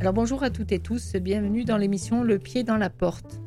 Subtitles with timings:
[0.00, 3.38] Alors bonjour à toutes et tous, bienvenue dans l'émission Le pied dans la porte.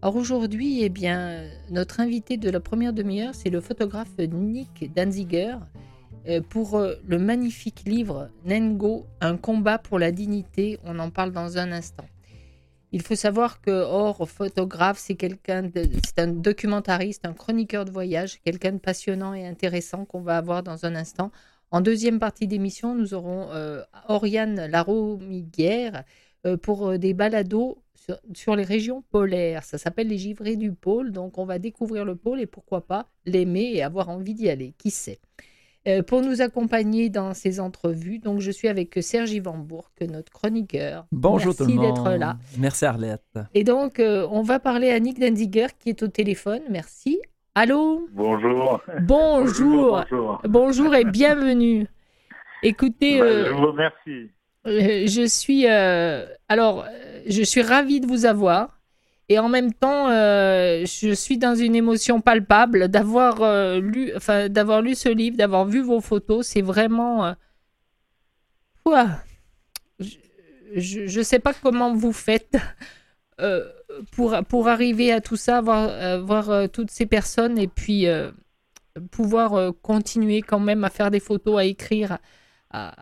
[0.00, 5.56] Alors aujourd'hui, eh bien, notre invité de la première demi-heure, c'est le photographe Nick Danziger
[6.28, 10.78] euh, pour euh, le magnifique livre Nengo, un combat pour la dignité.
[10.84, 12.06] On en parle dans un instant.
[12.92, 18.40] Il faut savoir que Or, photographe, c'est quelqu'un, c'est un documentariste, un chroniqueur de voyage,
[18.44, 21.32] quelqu'un de passionnant et intéressant qu'on va avoir dans un instant.
[21.72, 26.04] En deuxième partie d'émission, nous aurons euh, Oriane Laromiguière
[26.46, 27.82] euh, pour euh, des balados
[28.34, 29.64] sur, les régions polaires.
[29.64, 31.12] Ça s'appelle les givrés du pôle.
[31.12, 34.74] Donc, on va découvrir le pôle et pourquoi pas l'aimer et avoir envie d'y aller.
[34.76, 35.18] Qui sait?
[36.06, 41.06] Pour nous accompagner dans ces entrevues, donc je suis avec Serge Bourg, notre chroniqueur.
[41.10, 41.82] Bonjour tout le monde.
[41.82, 42.38] Merci d'être là.
[42.56, 43.38] Merci Arlette.
[43.52, 46.62] Et donc, on va parler à Nick Denziger qui est au téléphone.
[46.70, 47.18] Merci.
[47.54, 48.80] Allô Bonjour.
[49.02, 50.02] Bonjour.
[50.44, 51.86] Bonjour, et bienvenue.
[52.62, 54.30] Écoutez, bah, je euh, vous remercie.
[54.66, 56.86] Euh, je suis euh, alors,
[57.26, 58.80] je suis ravie de vous avoir.
[59.28, 63.40] Et en même temps, je suis dans une émotion palpable d'avoir
[63.80, 66.46] lu, enfin, d'avoir lu ce livre, d'avoir vu vos photos.
[66.46, 67.34] C'est vraiment,
[70.74, 72.56] je ne sais pas comment vous faites
[74.14, 78.06] pour, pour arriver à tout ça, voir, euh, voir euh, toutes ces personnes et puis
[78.06, 78.30] euh,
[79.10, 82.18] pouvoir continuer quand même à faire des photos, à écrire,
[82.70, 82.94] à,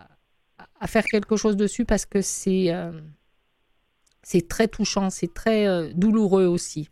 [0.80, 2.72] à faire quelque chose dessus parce que c'est
[4.22, 6.90] c'est très touchant, c'est très douloureux aussi.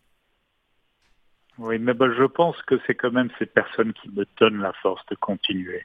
[1.58, 4.72] Oui, mais ben, je pense que c'est quand même ces personnes qui me donnent la
[4.74, 5.84] force de continuer.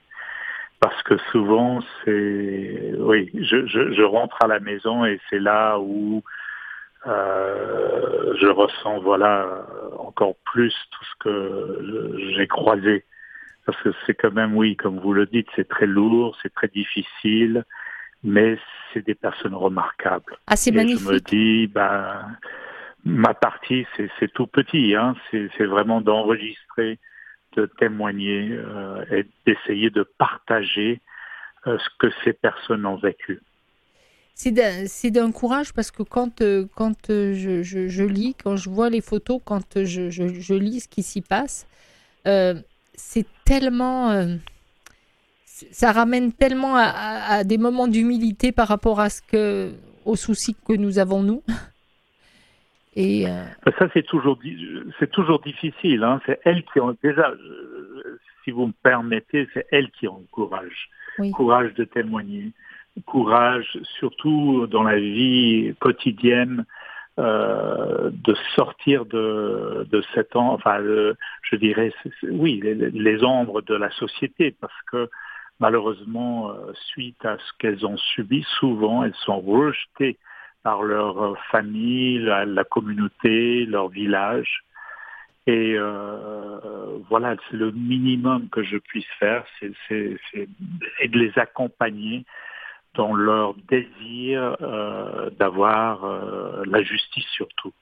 [0.79, 2.93] Parce que souvent, c'est...
[2.97, 6.23] Oui, je, je, je, rentre à la maison et c'est là où
[7.07, 9.65] euh, je ressens voilà
[9.99, 13.05] encore plus tout ce que j'ai croisé.
[13.65, 16.67] Parce que c'est quand même oui comme vous le dites c'est très lourd c'est très
[16.67, 17.63] difficile
[18.23, 18.57] mais
[18.91, 20.37] c'est des personnes remarquables.
[20.47, 22.37] Ah c'est magnifique je me dis ben
[23.05, 25.15] ma partie c'est tout petit hein.
[25.31, 26.99] C'est vraiment d'enregistrer
[27.55, 31.01] de témoigner euh, et d'essayer de partager
[31.67, 33.39] euh, ce que ces personnes ont vécu
[34.35, 38.89] c'est d'un courage parce que quand, euh, quand euh, je, je, lis, quand je vois
[38.89, 41.67] les photos, quand euh, je, je lis ce qui s'y passe,
[42.25, 44.37] c'est tellement.
[45.45, 49.71] ça ramène tellement à, des moments d'humilité par rapport à ce que,
[50.05, 51.43] aux soucis que nous avons, nous.
[52.95, 54.37] Et Ça, c'est toujours,
[54.99, 56.03] c'est toujours difficile.
[56.03, 56.21] Hein.
[56.27, 56.79] C'est elle qui.
[57.01, 57.33] Déjà,
[58.43, 60.89] si vous me permettez, c'est elle qui ont le courage.
[61.33, 62.51] Courage de témoigner
[63.05, 66.65] courage, surtout dans la vie quotidienne,
[67.19, 71.93] euh, de sortir de, de cet enfin, je dirais,
[72.23, 75.11] oui, les, ombres de la société, parce que
[75.59, 80.17] malheureusement, euh, suite à ce qu'elles ont subi, souvent elles sont rejetées
[80.63, 84.63] par leur famille, la, communauté, leur village.
[85.45, 89.71] Et euh, voilà, c'est le minimum que je puisse faire, c'est
[90.33, 92.25] de les accompagner
[92.95, 97.73] dans leur désir euh, d'avoir euh, la justice surtout.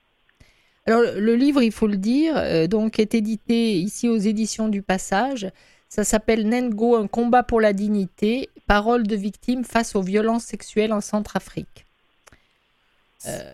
[0.87, 4.81] Alors le livre, il faut le dire, euh, donc est édité ici aux éditions du
[4.81, 5.51] Passage.
[5.89, 10.93] Ça s'appelle Nengo, un combat pour la dignité, parole de victime face aux violences sexuelles
[10.93, 11.85] en Centrafrique.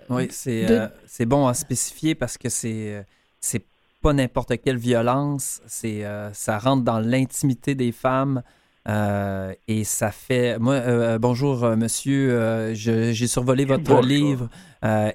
[0.10, 3.04] oui, c'est bon à spécifier parce que c'est
[3.40, 3.66] c'est
[4.02, 6.04] pas n'importe quelle violence, c'est
[6.34, 8.44] ça rentre dans l'intimité des femmes.
[8.88, 10.58] Euh, et ça fait.
[10.60, 12.74] Moi, euh, bonjour, euh, monsieur.
[12.74, 14.50] J'ai survolé votre livre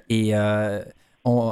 [0.09, 0.33] et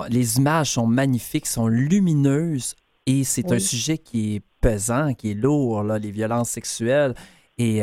[0.10, 5.36] les images sont magnifiques, sont lumineuses et c'est un sujet qui est pesant, qui est
[5.36, 7.16] lourd, là, les violences sexuelles.
[7.58, 7.82] Et,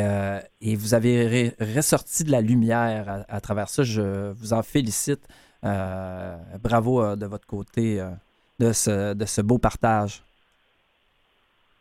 [0.61, 3.83] et vous avez ressorti de la lumière à, travers ça.
[3.83, 5.27] Je vous en félicite.
[5.63, 8.05] bravo de votre côté
[8.59, 10.23] de, ce, de ce beau partage.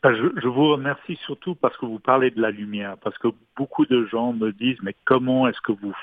[0.03, 4.05] Je, vous remercie surtout parce que vous parlez de la lumière, parce que beaucoup de
[4.05, 5.93] gens me disent, mais comment est-ce que vous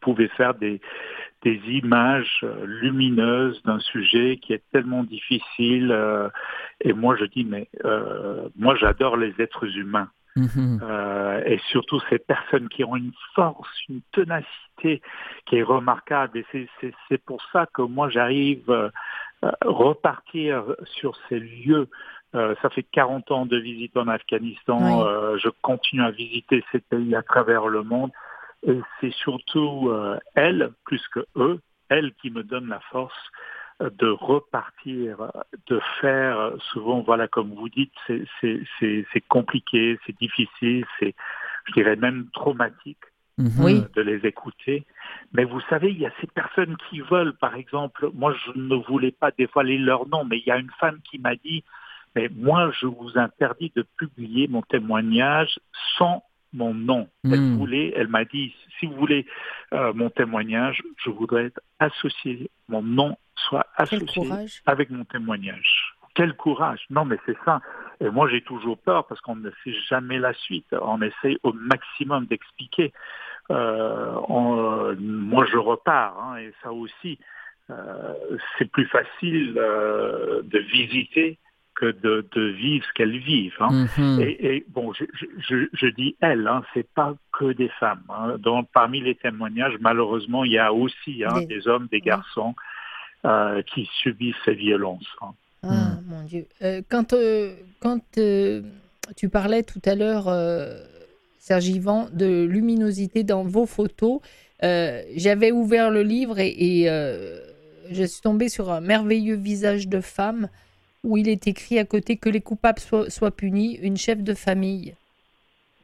[0.00, 0.80] pouvez faire des,
[1.42, 6.28] des images euh, lumineuses d'un sujet qui est tellement difficile euh,
[6.80, 10.08] Et moi, je dis, mais euh, moi, j'adore les êtres humains.
[10.36, 11.42] Mm-hmm.
[11.44, 15.02] et surtout ces personnes qui ont une force, une ténacité
[15.44, 16.38] qui est remarquable.
[16.38, 16.68] Et
[17.08, 18.70] c'est pour ça que moi j'arrive
[19.42, 21.88] à repartir sur ces lieux
[22.34, 25.04] euh, ça fait 40 ans de visite en Afghanistan.
[25.04, 28.10] Euh, je continue à visiter ces pays à travers le monde.
[28.66, 33.14] Et c'est surtout euh, elle, plus que eux, elle qui me donne la force
[33.80, 35.32] de repartir,
[35.68, 37.94] de faire souvent, voilà, comme vous dites,
[38.42, 41.14] c'est compliqué, c'est difficile, c'est,
[41.64, 42.98] je dirais même traumatique.
[43.38, 43.88] mhm.
[43.96, 44.84] de les écouter.
[45.32, 48.74] Mais vous savez, il y a ces personnes qui veulent, par exemple, moi je ne
[48.74, 51.64] voulais pas dévoiler leur nom, mais il y a une femme qui m'a dit,
[52.14, 55.58] mais moi je vous interdis de publier mon témoignage
[55.98, 56.22] sans
[56.52, 57.08] mon nom.
[57.24, 57.58] Elle hmm.
[57.58, 59.26] voulait, elle m'a dit, si vous voulez
[59.72, 64.28] euh, mon témoignage, je voudrais être associé, mon nom soit associé
[64.66, 65.94] avec mon témoignage.
[66.14, 67.60] Quel courage Non, mais c'est ça.
[68.00, 70.66] Et moi, j'ai toujours peur parce qu'on ne sait jamais la suite.
[70.82, 72.92] On essaye au maximum d'expliquer.
[73.50, 77.18] Euh, euh, moi, je repars, hein, et ça aussi,
[78.58, 81.38] c'est plus facile de visiter
[81.80, 83.56] que de, vivre ce qu'elles vivent.
[83.60, 83.86] Hein.
[83.96, 84.20] Mhm.
[84.20, 88.02] et, bon, je, dis elles, hein, c'est pas que des femmes.
[88.10, 88.36] Hein.
[88.38, 91.66] Donc, parmi les témoignages, malheureusement, il y a aussi hein, des...
[91.68, 92.54] hommes, des garçons
[93.24, 95.08] euh, qui subissent ces violences.
[95.22, 95.32] Hein.
[95.62, 96.04] Ah, mm.
[96.06, 96.46] mon Dieu.
[96.62, 98.00] Euh, quand euh, quand
[99.16, 100.28] tu parlais tout à l'heure,
[101.38, 104.20] Serge Yvan, de luminosité dans vos photos,
[104.62, 106.84] j'avais ouvert le livre et, et
[107.90, 110.48] je suis tombée sur un merveilleux visage de femme
[111.02, 114.94] où il est écrit à côté que les coupables soient, punis, une chef de famille.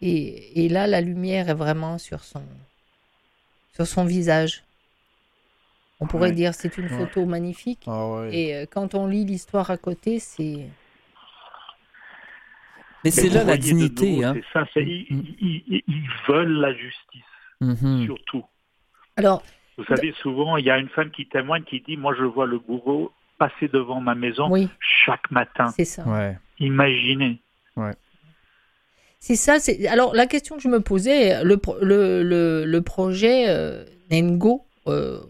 [0.03, 2.43] Et, là, la lumière est vraiment sur son,
[3.75, 4.63] sur son visage.
[6.01, 7.85] On pourrait dire c'est une photo magnifique.
[7.87, 10.67] Ah Et euh, quand on lit l'histoire à côté, c'est.
[13.03, 14.23] Mais c'est là la dignité.
[14.23, 14.35] Hein.
[14.53, 14.81] Ça, mm.
[14.81, 17.23] ils, ils, veulent la justice,
[17.63, 18.05] mm-hmm.
[18.05, 18.45] surtout.
[19.17, 19.43] Alors,
[19.79, 22.47] vous savez, souvent, il y a une femme qui témoigne qui dit Moi, je vois
[22.47, 24.51] le bourreau passer devant ma maison
[24.81, 25.69] chaque matin.
[25.69, 26.05] C'est ça.
[26.59, 27.41] Imaginez.
[29.19, 29.59] C'est ça.
[29.59, 29.87] C'est...
[29.89, 35.21] Alors, la question que je me posais, le, le, le, projet euh, Nengo, euh,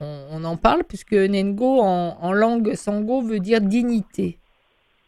[0.00, 4.38] on, en parle, puisque Nengo, en, langue sango, veut dire dignité.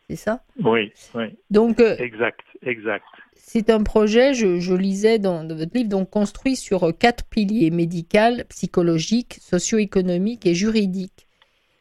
[0.08, 0.44] C'est ça?
[0.62, 1.24] Oui, oui.
[1.50, 3.04] Donc, euh, exact, exact.
[3.34, 8.44] C'est un projet, je, lisais dans, dans, votre livre, donc construit sur quatre piliers médical,
[8.48, 11.23] psychologique, socio-économique et juridique.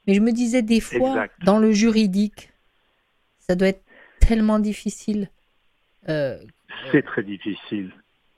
[0.07, 2.49] Mais je me disais des fois, dans le juridique,
[3.39, 3.83] ça doit être
[4.19, 5.29] tellement difficile.
[6.09, 6.37] Euh,
[6.91, 7.91] c'est très difficile.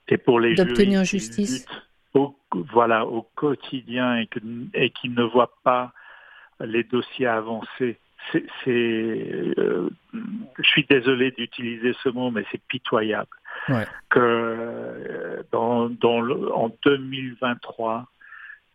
[0.08, 1.66] Et pour les d'obtenir justice.
[2.14, 2.34] Au,
[2.72, 4.28] voilà, au quotidien et,
[4.74, 5.92] et qui ne voient pas
[6.60, 7.98] les dossiers avancer.
[8.32, 9.88] C'est, euh,
[10.58, 13.28] je suis désolé d'utiliser ce mot, mais c'est pitoyable.
[14.10, 18.06] Que euh, dans, dans le, en 2023,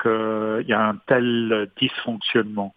[0.02, 2.76] qu'il y a un tel dysfonctionnement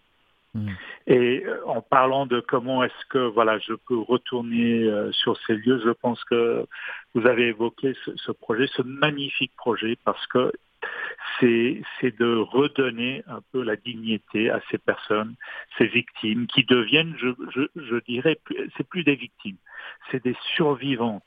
[0.54, 0.68] Mm.
[1.08, 5.56] Et euh, en parlant de comment est-ce que voilà je peux retourner euh, sur ces
[5.56, 6.66] lieux, je pense que
[7.14, 10.52] vous avez évoqué ce, projet, ce magnifique projet, parce que
[11.40, 15.34] c'est c'est de redonner un peu la dignité à ces personnes,
[15.76, 18.38] ces victimes qui deviennent, je, je, je dirais,
[18.76, 19.56] c'est plus des victimes,
[20.10, 21.24] c'est des survivantes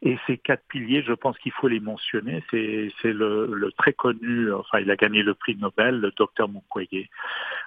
[0.00, 2.44] et ces quatre piliers, je pense qu'il faut les mentionner.
[2.50, 7.08] C'est le, très connu, enfin il a gagné le prix Nobel, le docteur Mukwege,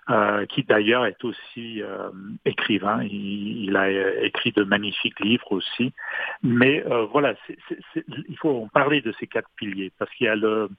[0.10, 2.10] euh, qui d'ailleurs est aussi euh,
[2.46, 3.04] écrivain.
[3.04, 5.92] Il, a écrit de magnifiques livres aussi.
[6.42, 7.36] Mais euh, voilà,
[8.06, 10.70] il faut en parler de ces quatre piliers parce qu'il y a le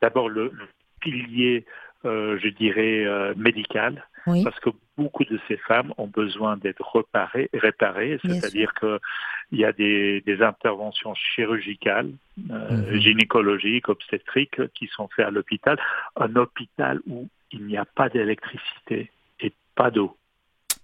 [0.00, 0.52] d'abord le,
[1.00, 1.64] pilier,
[2.04, 8.72] je dirais, médical parce que beaucoup de ces femmes ont besoin d'être réparées, réparées c'est-à-dire
[8.74, 12.10] qu'il y a des, interventions chirurgicales,
[12.50, 13.00] euh, mhm.
[13.00, 15.78] gynécologiques, obstétriques qui sont faites à l'hôpital,
[16.16, 19.10] un hôpital où il n'y a pas d'électricité
[19.40, 20.16] et pas d'eau.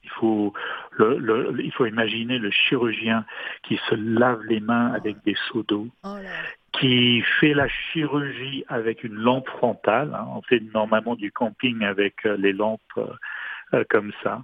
[0.04, 0.54] Il faut,
[0.92, 3.26] le, il faut imaginer le chirurgien
[3.62, 6.16] qui se lave les mains avec des seaux d'eau, oh
[6.72, 10.14] qui fait la chirurgie avec une lampe frontale.
[10.14, 10.26] Hein.
[10.34, 13.06] On fait normalement du camping avec euh, les lampes euh,
[13.74, 14.42] euh, comme ça.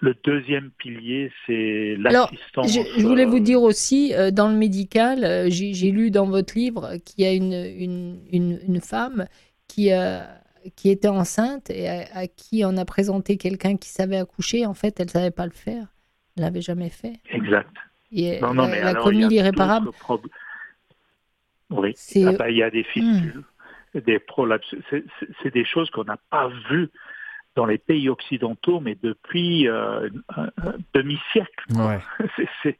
[0.00, 2.72] Le deuxième pilier, c'est l'assistance.
[2.72, 7.24] Je, je, voulais vous dire aussi, dans le médical, j'ai lu dans votre livre qu'il
[7.24, 9.26] y a une, une, une, femme
[9.68, 9.90] qui,
[10.74, 14.66] qui était enceinte et à, qui on a présenté quelqu'un qui savait accoucher.
[14.66, 15.86] En fait, elle ne savait pas le faire.
[16.36, 17.20] Elle l'avait jamais fait.
[17.30, 17.70] Exact.
[18.10, 19.90] Et non, non, elle, a commis l'irréparable.
[21.72, 21.94] Oui,
[22.26, 23.42] ah bah, il y a des fistules,
[23.94, 24.00] hmm.
[24.00, 24.74] des prolapses.
[25.42, 26.90] C'est des choses qu'on n'a pas vues
[27.54, 30.50] dans les pays occidentaux, mais depuis euh, un,
[30.94, 31.66] demi-siècle.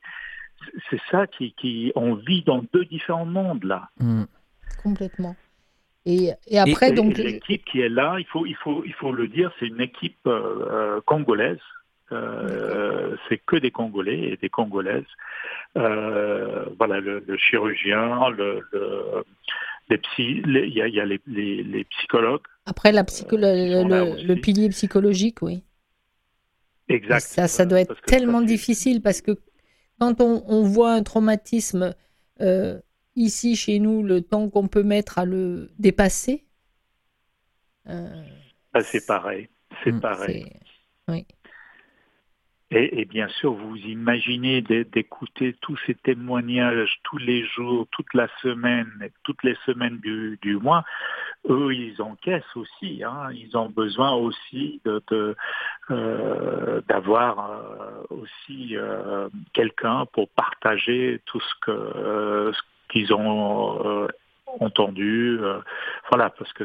[0.88, 3.88] C'est ça qui, qui, on vit dans deux différents mondes là.
[3.99, 4.25] Hmm.
[4.82, 5.34] Complètement.
[6.06, 9.28] Et, et après, donc l'équipe qui est là, il faut, il faut, il faut le
[9.28, 11.61] dire, c'est une équipe euh, euh, congolaise
[12.12, 15.04] euh, c'est que des Congolais et des Congolaises.
[15.76, 18.62] Euh, voilà, le, chirurgien, le,
[19.88, 22.42] les psy, il y a, les, psychologues.
[22.66, 25.62] Après, la le, pilier psychologique, oui.
[26.88, 27.21] Exact.
[27.21, 29.38] ça, ça doit être tellement difficile parce que
[29.99, 31.95] quand on, voit un traumatisme
[32.40, 32.78] euh,
[33.16, 36.45] ici, chez nous, le temps qu'on peut mettre à le dépasser.
[37.87, 39.49] Ah, c'est pareil.
[39.85, 40.00] C'est mm.
[40.00, 40.47] pareil.
[41.09, 41.26] Oui.
[42.74, 48.90] Et, bien sûr, vous imaginez d'écouter tous ces témoignages tous les jours, toute la semaine,
[49.24, 50.82] toutes les semaines du, mois.
[51.50, 53.04] Eux, ils encaissent aussi.
[53.04, 53.28] Hein.
[53.34, 62.52] Ils ont besoin aussi euh, d'avoir euh, aussi euh, quelqu'un pour partager tout ce
[62.88, 64.08] qu'ils ont
[64.60, 65.38] entendu.
[66.10, 66.64] voilà, parce que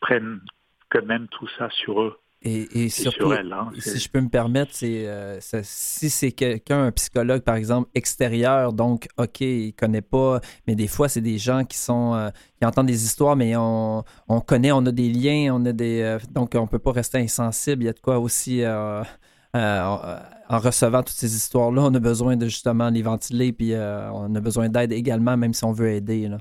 [0.00, 0.40] prennent
[0.88, 2.18] quand même tout ça sur eux.
[2.46, 7.40] Et, surtout, hein, si je peux me permettre, c'est euh, si c'est quelqu'un, un psychologue
[7.40, 11.78] par exemple extérieur, donc ok, il connaît pas, mais des fois c'est des gens qui
[11.78, 15.64] sont euh, qui entendent des histoires, mais on, on, connaît, on a des liens, on
[15.64, 17.84] a des euh, donc on peut pas rester insensible.
[17.84, 22.44] Il y a de quoi aussi en recevant toutes ces histoires-là, on a besoin de
[22.44, 26.28] justement les ventiler, puis on a besoin d'aide également, même si on veut aider.
[26.28, 26.38] Là.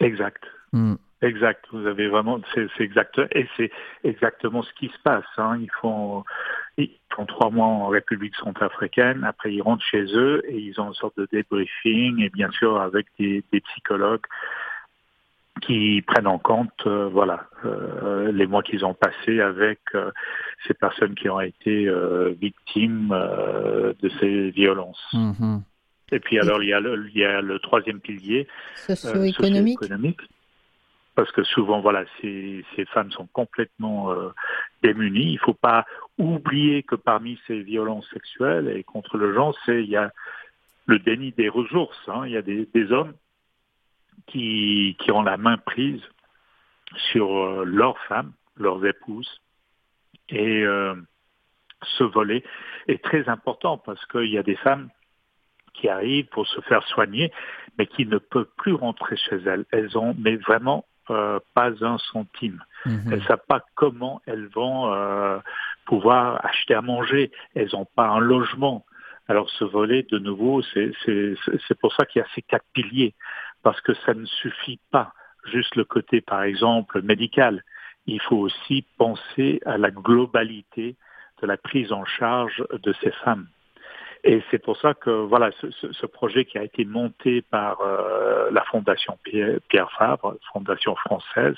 [0.00, 0.42] Exact.
[0.72, 0.96] Hmm.
[1.22, 3.70] Exact, vous avez vraiment, c'est exact, et c'est
[4.04, 5.24] exactement ce qui se passe.
[5.38, 5.58] Hein.
[5.62, 6.24] Ils font,
[6.76, 10.88] ils font trois mois en République centrafricaine, après ils rentrent chez eux et ils ont
[10.88, 14.26] une sorte de débriefing et bien sûr avec des, psychologues
[15.62, 20.10] qui prennent en compte, euh, voilà, euh, les mois qu'ils ont passés avec euh,
[20.68, 21.90] ces personnes qui ont été
[22.38, 25.02] victimes de ces violences.
[25.14, 25.60] Mm-hmm.
[26.12, 29.78] Et puis alors il y a le, il y a le troisième pilier socio-économique.
[29.80, 30.20] socio économique
[31.16, 34.28] parce que souvent, voilà, ces, ces femmes sont complètement euh,
[34.82, 35.30] démunies.
[35.30, 35.86] Il ne faut pas
[36.18, 40.12] oublier que parmi ces violences sexuelles et contre le genre, c'est il y a
[40.84, 41.98] le déni des ressources.
[42.06, 42.26] Hein.
[42.26, 43.14] Il y a des, hommes
[44.26, 46.02] qui, qui ont la main prise
[47.10, 49.40] sur euh, leurs femmes, leurs épouses,
[50.28, 50.94] et euh,
[51.98, 52.44] ce volet
[52.88, 54.90] est très important parce qu'il y a des femmes
[55.72, 57.32] qui arrivent pour se faire soigner,
[57.78, 59.64] mais qui ne peuvent plus rentrer chez elles.
[59.70, 62.62] Elles ont mais vraiment euh, pas un centime.
[62.84, 63.12] Mhm.
[63.12, 65.38] Elles ne savent pas comment elles vont euh,
[65.84, 67.30] pouvoir acheter à manger.
[67.54, 68.84] Elles n'ont pas un logement.
[69.28, 73.14] Alors ce volet, de nouveau, c'est pour ça qu'il y a ces quatre piliers,
[73.62, 75.12] parce que ça ne suffit pas
[75.44, 77.64] juste le côté, par exemple, médical.
[78.06, 80.96] Il faut aussi penser à la globalité
[81.42, 83.48] de la prise en charge de ces femmes.
[84.28, 88.50] Et c'est pour ça que voilà ce, ce, projet qui a été monté par euh,
[88.50, 91.54] la Fondation Pierre, Fabre, Fondation française,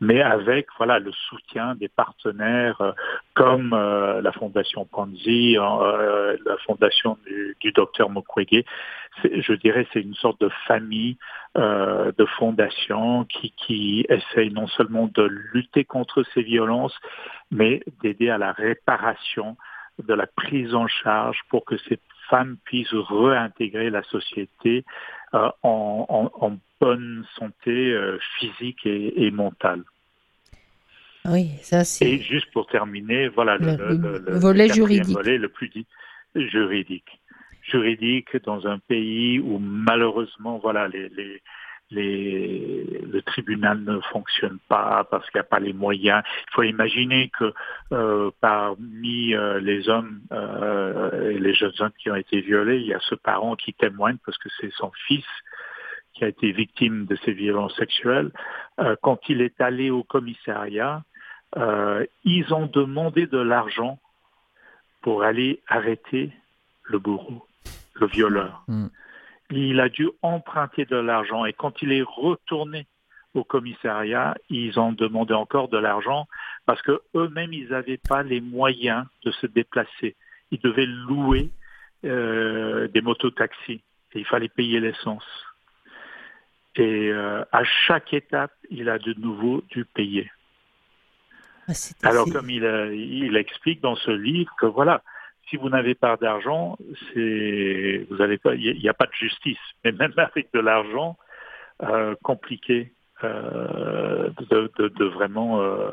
[0.00, 2.92] mais avec voilà le soutien des partenaires euh,
[3.34, 8.64] comme euh, la Fondation Panzi, la Fondation du, du docteur Mukwege.
[9.22, 11.18] Je dirais c'est une sorte de famille
[11.54, 16.98] de fondations qui, qui essaye non seulement de lutter contre ces violences,
[17.50, 19.56] mais d'aider à la réparation
[20.02, 21.98] de la prise en charge pour que ces
[22.28, 24.84] femmes puissent réintégrer la société
[25.34, 29.82] euh, en, bonne santé euh, physique et, mentale.
[31.24, 32.04] Oui, ça c'est.
[32.04, 35.16] Et juste pour terminer, voilà le, volet juridique.
[35.16, 35.86] Volet le plus dit,
[36.34, 37.20] juridique.
[37.62, 41.42] Juridique dans un pays où malheureusement, voilà, les, les,
[41.90, 46.22] le tribunal ne fonctionne pas parce qu'il n'y a pas les moyens.
[46.48, 47.52] Il faut imaginer que
[47.92, 52.86] euh, parmi euh, les hommes euh, et les jeunes hommes qui ont été violés, il
[52.86, 55.24] y a ce parent qui témoigne parce que c'est son fils
[56.14, 58.30] qui a été victime de ces violences sexuelles.
[59.02, 61.02] quand il est allé au commissariat,
[62.24, 63.98] ils ont demandé de l'argent
[65.02, 66.32] pour aller arrêter
[66.84, 67.46] le bourreau,
[68.00, 68.64] le violeur.
[68.66, 68.86] Mm
[69.50, 72.86] il a dû emprunter de l'argent et quand il est retourné
[73.34, 76.26] au commissariat, ils ont demandé encore de l'argent
[76.64, 80.16] parce que eux-mêmes ils n'avaient pas les moyens de se déplacer.
[80.50, 81.50] Ils devaient louer
[82.04, 85.26] euh, des mototaxis et il fallait payer l'essence.
[86.76, 90.30] Et euh, à chaque étape, il a de nouveau dû payer.
[91.68, 91.72] Ah,
[92.02, 95.02] Alors comme il, il explique dans ce livre que voilà,
[95.48, 96.76] si vous n'avez pas d'argent,
[97.12, 99.58] c'est vous pas, il n'y a, pas de justice.
[99.84, 101.16] Mais même avec de l'argent,
[101.82, 105.90] euh, compliqué euh, de, vraiment euh,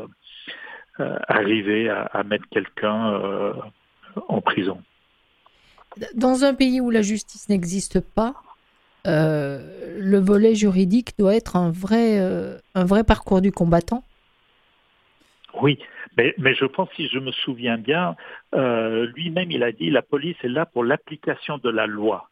[1.27, 3.53] arriver à, mettre quelqu'un
[4.27, 4.81] en prison.
[6.15, 8.35] Dans un pays où la justice n'existe pas,
[9.05, 12.17] le volet juridique doit être un vrai,
[12.75, 14.03] un vrai parcours du combattant?
[15.61, 15.77] Oui,
[16.17, 18.15] mais, mais, je pense, si je me souviens bien,
[18.53, 22.29] euh, lui-même, il a dit, la police est là pour l'application de la loi.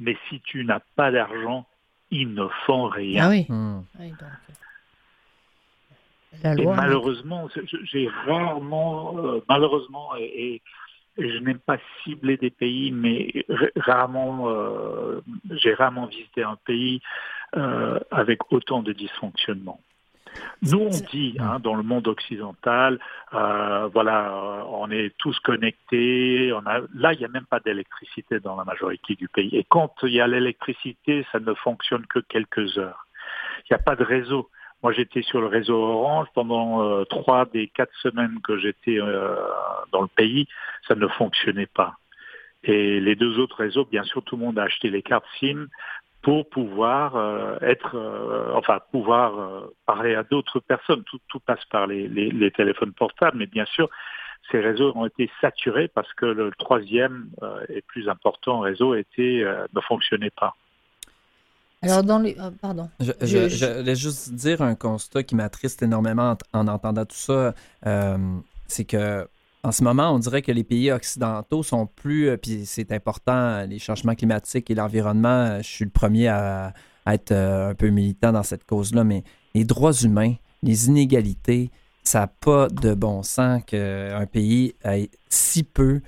[0.00, 1.66] Mais si tu n'as pas d'argent,
[2.10, 3.26] ils ne font rien.
[3.26, 3.46] Ah oui.
[6.42, 7.48] Et malheureusement,
[7.84, 10.60] j'ai rarement, euh, malheureusement, et,
[11.16, 15.20] je n'aime pas cibler des pays, mais rarement euh,
[15.52, 17.00] j'ai rarement visité un pays
[18.10, 19.78] avec autant de dysfonctionnements.
[20.62, 22.98] Nous, on dit hein, dans le monde occidental,
[23.34, 26.52] euh, voilà, euh, on est tous connectés.
[26.52, 29.54] On a, là, il n'y a même pas d'électricité dans la majorité du pays.
[29.56, 33.06] Et quand il y a l'électricité, ça ne fonctionne que quelques heures.
[33.60, 34.50] Il n'y a pas de réseau.
[34.82, 38.98] Moi, j'étais sur le réseau Orange pendant euh, trois des quatre semaines que j'étais
[39.92, 40.46] dans le pays,
[40.86, 41.96] ça ne fonctionnait pas.
[42.64, 45.68] Et les deux autres réseaux, bien sûr, tout le monde a acheté les cartes SIM
[46.24, 51.04] pour pouvoir euh, être, euh, enfin pouvoir euh, parler à d'autres personnes.
[51.04, 53.88] Tout, tout passe par les, les, téléphones portables, mais bien sûr,
[54.50, 57.28] ces réseaux ont été saturés parce que le troisième
[57.68, 60.54] et plus important réseau était, ne fonctionnait pas.
[61.82, 62.88] Alors dans les, pardon.
[63.00, 67.54] Je, je, juste dire un constat qui m'attriste énormément en, en, entendant tout ça,
[68.66, 69.26] c'est que
[69.64, 73.64] en ce moment, on dirait que les pays occidentaux sont plus, euh, puis c'est important,
[73.64, 76.74] les changements climatiques et l'environnement, euh, je suis le premier à,
[77.06, 81.70] être euh, un peu militant dans cette cause-là, mais les droits humains, les inégalités,
[82.02, 86.02] ça n'a pas de bon sens qu'un pays ait si peu,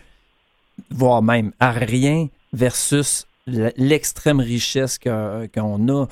[0.91, 6.07] voire même à rien, versus l'extrême richesse qu'on a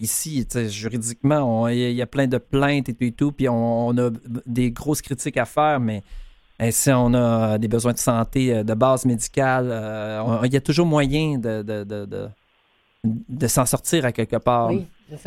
[0.00, 0.46] ici.
[0.68, 4.10] Juridiquement, il y, a plein de plaintes et tout, puis on, a
[4.46, 6.02] des grosses critiques à faire, mais
[6.60, 10.56] et si on a des besoins de santé euh, de base médicale, euh, il y
[10.56, 14.70] a toujours moyen de, de, s'en sortir à quelque part.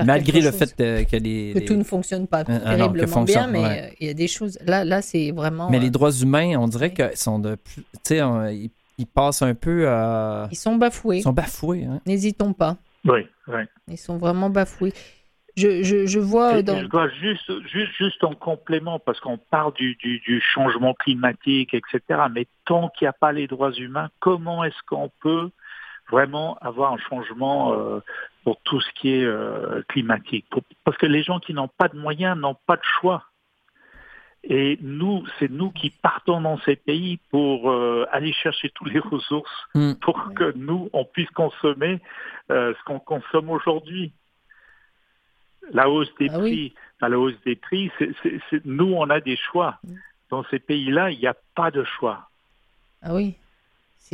[0.03, 4.07] malgré le fait que les, que tout ne fonctionne pas euh, terriblement bien, mais il
[4.07, 4.57] y a des choses.
[4.65, 5.69] Là, là c'est vraiment.
[5.69, 8.21] Mais les droits humains, on dirait qu'ils sont de Tu sais,
[8.97, 9.85] ils, passent un peu.
[10.49, 11.17] Ils sont bafoués.
[11.17, 11.83] Ils sont bafoués.
[11.83, 11.99] Hein.
[12.05, 12.77] N'hésitons pas.
[13.05, 13.61] Oui, oui.
[13.89, 14.93] Ils sont vraiment bafoués.
[15.57, 16.79] Je, vois dans...
[16.79, 22.01] Je dois juste, juste, juste en complément, parce qu'on parle du, du, changement climatique, etc.
[22.31, 25.49] Mais tant qu'il n'y a pas les droits humains, comment est-ce qu'on peut
[26.11, 27.99] vraiment avoir un changement euh,
[28.43, 30.45] pour tout ce qui est euh, climatique?
[30.83, 33.23] Parce que les gens qui n'ont pas de moyens n'ont pas de choix.
[34.43, 38.99] Et nous, c'est nous qui partons dans ces pays pour euh, aller chercher toutes les
[38.99, 39.93] ressources hmm.
[39.95, 41.99] pour que nous, on puisse consommer
[42.49, 44.13] ce qu'on consomme aujourd'hui.
[45.73, 47.91] La hausse des ah prix, la hausse des prix,
[48.65, 49.79] nous, on a des choix.
[50.29, 52.29] Dans ces pays-là, il n'y a pas de choix.
[53.01, 53.35] Ah oui.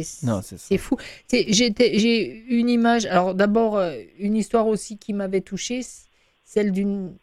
[0.02, 0.98] C'est fou.
[1.32, 3.06] J'ai une image.
[3.06, 5.82] Alors d'abord, euh, une histoire aussi qui m'avait touchée,
[6.46, 7.16] celle d'une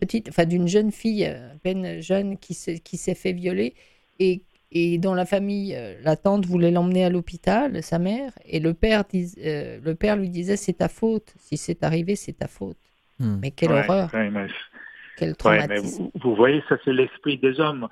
[0.00, 3.74] petite, enfin d'une jeune fille euh, à peine jeune qui s'est fait violer
[4.20, 8.60] et, et dont la famille, euh, la tante voulait l'emmener à l'hôpital, sa mère, et
[8.60, 11.34] le père, le père lui disait c'est ta faute.
[11.40, 12.76] Si c'est arrivé, c'est ta faute.
[13.24, 13.38] Hmm.
[13.40, 14.10] Mais quelle horreur.
[15.16, 16.10] Quel traumatisme.
[16.14, 17.88] vous, voyez, ça c'est l'esprit des hommes.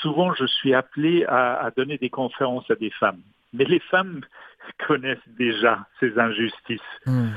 [0.00, 3.20] Souvent, je suis appelé à, donner des conférences à des femmes.
[3.52, 4.22] Mais les femmes
[4.86, 6.80] connaissent déjà ces injustices.
[7.04, 7.28] Hmm.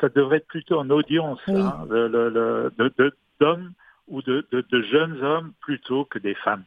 [0.00, 1.86] Ça devrait être plutôt en audience hein,
[3.40, 3.72] d'hommes
[4.06, 6.62] ou de, de, jeunes hommes plutôt que des femmes.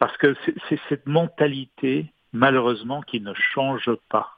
[0.00, 0.34] Parce que
[0.68, 4.37] c'est cette mentalité, malheureusement, qui ne change pas.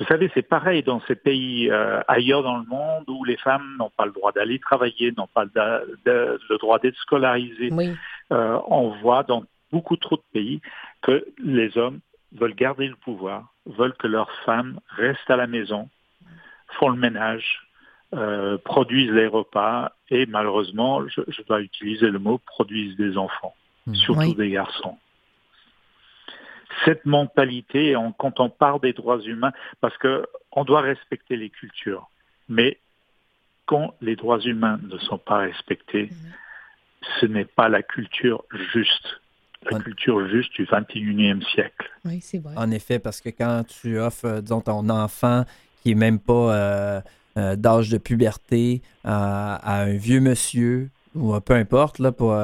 [0.00, 3.76] Vous savez, c'est pareil dans ces pays euh, ailleurs dans le monde où les femmes
[3.78, 7.70] n'ont pas le droit d'aller travailler, n'ont pas le, droit d'être scolarisées.
[8.32, 10.62] Euh, on voit dans beaucoup trop de pays
[11.02, 12.00] que les hommes
[12.32, 15.90] veulent garder le pouvoir, veulent que leurs femmes restent à la maison,
[16.78, 17.60] font le ménage,
[18.14, 23.54] euh, produisent les repas et malheureusement, je, dois utiliser le mot, produisent des enfants,
[23.86, 23.94] mmh.
[23.94, 24.96] surtout des garçons
[26.84, 32.08] cette mentalité, quand on parle des droits humains, parce qu'on doit respecter les cultures,
[32.48, 32.78] mais
[33.66, 36.10] quand les droits humains ne sont pas respectés,
[37.20, 39.20] ce n'est pas la culture juste.
[39.70, 41.90] La culture juste du 21e siècle.
[42.06, 42.54] Oui, c'est vrai.
[42.56, 45.44] En effet, parce que quand tu offres, euh, disons, ton enfant
[45.82, 47.00] qui n'est même pas euh,
[47.36, 52.34] euh, d'âge de puberté à un vieux monsieur, ou peu importe, là, pour,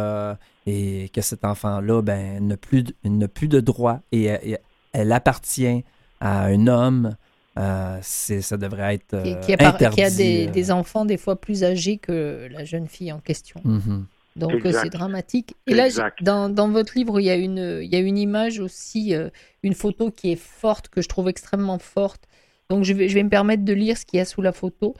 [0.66, 4.58] et que cet enfant-là ben, n'a plus, de, plus de droits et,
[4.92, 5.84] elle appartient
[6.20, 7.16] à un homme,
[7.58, 9.96] euh, ça devrait être euh, qui, interdit.
[9.96, 10.50] Qui a des, euh.
[10.50, 13.60] des, enfants des fois plus âgés que la jeune fille en question.
[13.64, 14.04] Mm-hmm.
[14.36, 15.54] Donc c'est dramatique.
[15.66, 15.88] Et là,
[16.20, 19.14] dans, dans, votre livre, il y, a une, il y a une image aussi,
[19.62, 22.24] une photo qui est forte, que je trouve extrêmement forte.
[22.68, 24.52] Donc je vais, je vais me permettre de lire ce qu'il y a sous la
[24.52, 24.94] photo.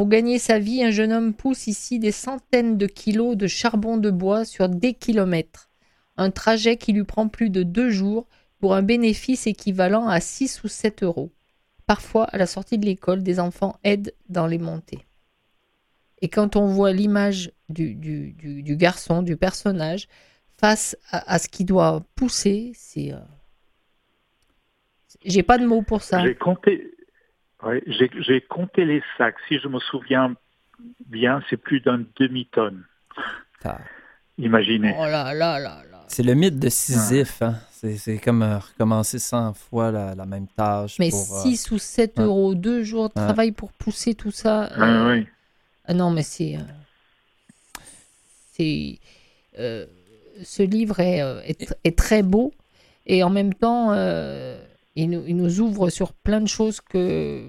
[0.00, 3.98] Pour gagner sa vie, un jeune homme pousse ici des centaines de kilos de charbon
[3.98, 5.68] de bois sur des kilomètres.
[6.16, 8.26] Un trajet qui lui prend plus de deux jours
[8.60, 11.30] pour un bénéfice équivalent à 6 ou 7 euros.
[11.86, 15.04] Parfois, à la sortie de l'école, des enfants aident dans les montées.
[16.22, 17.94] Et quand on voit l'image du,
[18.78, 20.08] garçon, du personnage,
[20.56, 23.12] face à, ce qui doit pousser, c'est.
[23.12, 23.18] Euh,
[25.26, 26.24] j'ai pas de mots pour ça.
[26.24, 26.90] J'ai compté,
[27.62, 29.36] Oui, j'ai compté les sacs.
[29.48, 30.34] Si je me souviens
[31.06, 32.84] bien, c'est plus d'un demi-tonne.
[34.38, 34.94] Imaginez.
[34.98, 36.04] Oh là là là là.
[36.08, 37.42] C'est le mythe de Sisyphe.
[37.42, 37.54] Hein?
[37.70, 40.96] C'est comme euh, recommencer 100 fois la, même tâche.
[40.98, 44.70] Mais 6 euh, ou 7 euros, deux jours de travail pour pousser tout ça.
[44.76, 45.26] Euh, oui.
[45.86, 46.58] Ah non, mais c'est.
[48.52, 48.98] c'est
[50.42, 51.20] ce livre est,
[51.84, 52.52] est, très beau
[53.06, 53.92] et en même temps,
[54.96, 57.48] il nous, il, nous, ouvre sur plein de choses que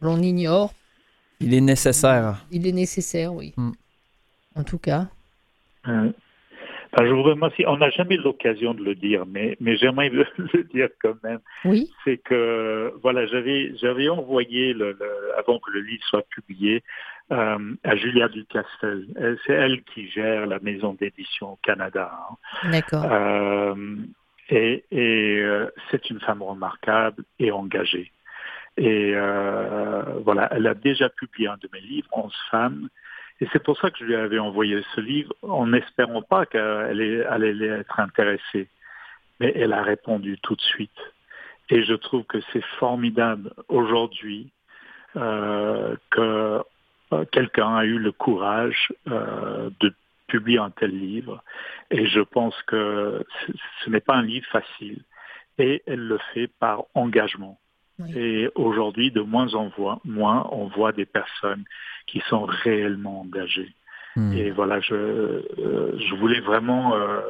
[0.00, 0.72] l'on ignore.
[1.40, 2.44] Il est nécessaire.
[2.50, 3.54] Il est nécessaire, oui.
[3.56, 3.72] Mm.
[4.56, 5.08] En tout cas.
[5.84, 7.64] Ben, je vous remercie.
[7.66, 10.26] On n'a jamais l'occasion de le dire, mais, mais j'aimerais le,
[10.72, 11.38] dire quand même.
[11.64, 11.90] Oui.
[12.04, 14.98] C'est que, voilà, j'avais, j'avais envoyé, le,
[15.38, 16.82] avant que le livre soit publié,
[17.32, 19.06] euh, à Julia Ducastel.
[19.46, 22.10] C'est elle qui gère la maison d'édition au Canada.
[22.12, 22.70] Hein.
[22.70, 23.04] D'accord.
[23.04, 23.74] Euh,
[24.50, 28.10] et, euh, c'est une femme remarquable et engagée.
[28.76, 32.88] Et euh, voilà, elle a déjà publié un de mes livres, 11 femmes,
[33.40, 37.26] et c'est pour ça que je lui avais envoyé ce livre, en n'espérant pas qu'elle
[37.28, 38.68] allait être intéressée.
[39.38, 41.00] Mais elle a répondu tout de suite.
[41.70, 44.50] Et je trouve que c'est formidable aujourd'hui
[45.16, 46.62] euh, que
[47.32, 49.94] quelqu'un a eu le courage de
[50.30, 51.42] publier un tel livre.
[51.90, 53.24] Et je pense que
[53.84, 55.02] ce n'est pas un livre facile.
[55.58, 57.58] Et elle le fait par engagement.
[58.16, 59.70] Et aujourd'hui, de moins en
[60.04, 61.64] moins, on voit des personnes
[62.06, 63.74] qui sont réellement engagées.
[64.16, 64.32] Hmm.
[64.32, 66.94] Et voilà, je, euh, je voulais vraiment...
[66.94, 67.20] Euh,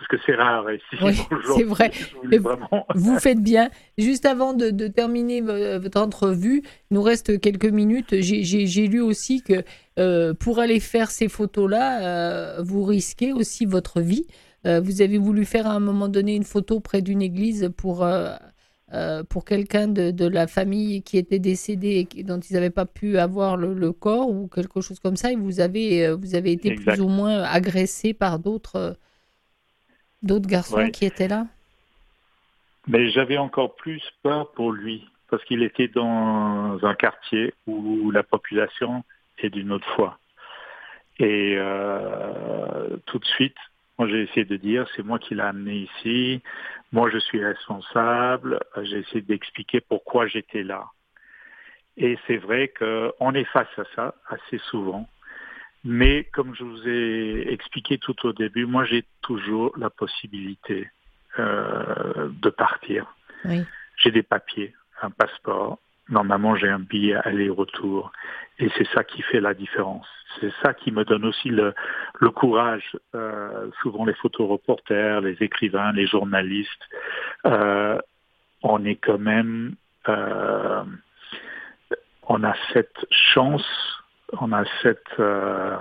[0.00, 0.82] parce que c'est rare ici.
[1.02, 1.14] Oui,
[1.56, 1.90] c'est vrai.
[2.94, 3.70] Vous faites bien.
[3.98, 8.14] Juste avant de, terminer votre entrevue, il nous reste quelques minutes.
[8.20, 9.62] J'ai lu aussi que
[9.98, 14.26] euh, pour aller faire ces photos-là, vous risquez aussi votre vie.
[14.64, 18.04] vous avez voulu faire à un moment donné une photo près d'une église pour
[18.92, 23.18] euh, pour quelqu'un de, la famille qui était décédé et dont ils n'avaient pas pu
[23.18, 26.74] avoir le, corps ou quelque chose comme ça, et vous avez, euh, vous avez été
[26.74, 28.92] plus ou moins agressé par d'autres euh,
[30.22, 31.46] d'autres garçons qui étaient là?
[32.86, 38.22] Mais j'avais encore plus peur pour lui, parce qu'il était dans un quartier où la
[38.22, 39.04] population
[39.38, 40.18] est d'une autre foi.
[41.18, 41.58] Et
[43.06, 43.56] tout de suite,
[43.98, 46.42] moi, j'ai essayé de dire, c'est moi qui l'ai amené ici,
[46.90, 50.86] moi je suis responsable, j'ai essayé d'expliquer pourquoi j'étais là.
[51.98, 55.06] Et c'est vrai qu'on est face à ça assez souvent.
[55.84, 60.90] Mais comme je vous ai expliqué tout au début, moi j'ai toujours la possibilité
[61.38, 63.14] euh, de partir.
[63.96, 68.12] J'ai des papiers, un passeport, normalement j'ai un billet aller-retour.
[68.58, 70.06] Et c'est ça qui fait la différence.
[70.38, 71.74] C'est ça qui me donne aussi le,
[72.20, 72.96] le courage.
[73.14, 76.88] Euh, souvent les photoreporters, les écrivains, les journalistes,
[77.46, 77.98] euh,
[78.62, 79.74] on est quand même,
[80.08, 80.84] euh,
[82.28, 83.66] on a cette chance,
[84.38, 85.76] on a cette euh,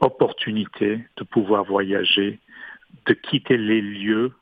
[0.00, 2.40] opportunité de pouvoir voyager,
[3.06, 4.32] de quitter les lieux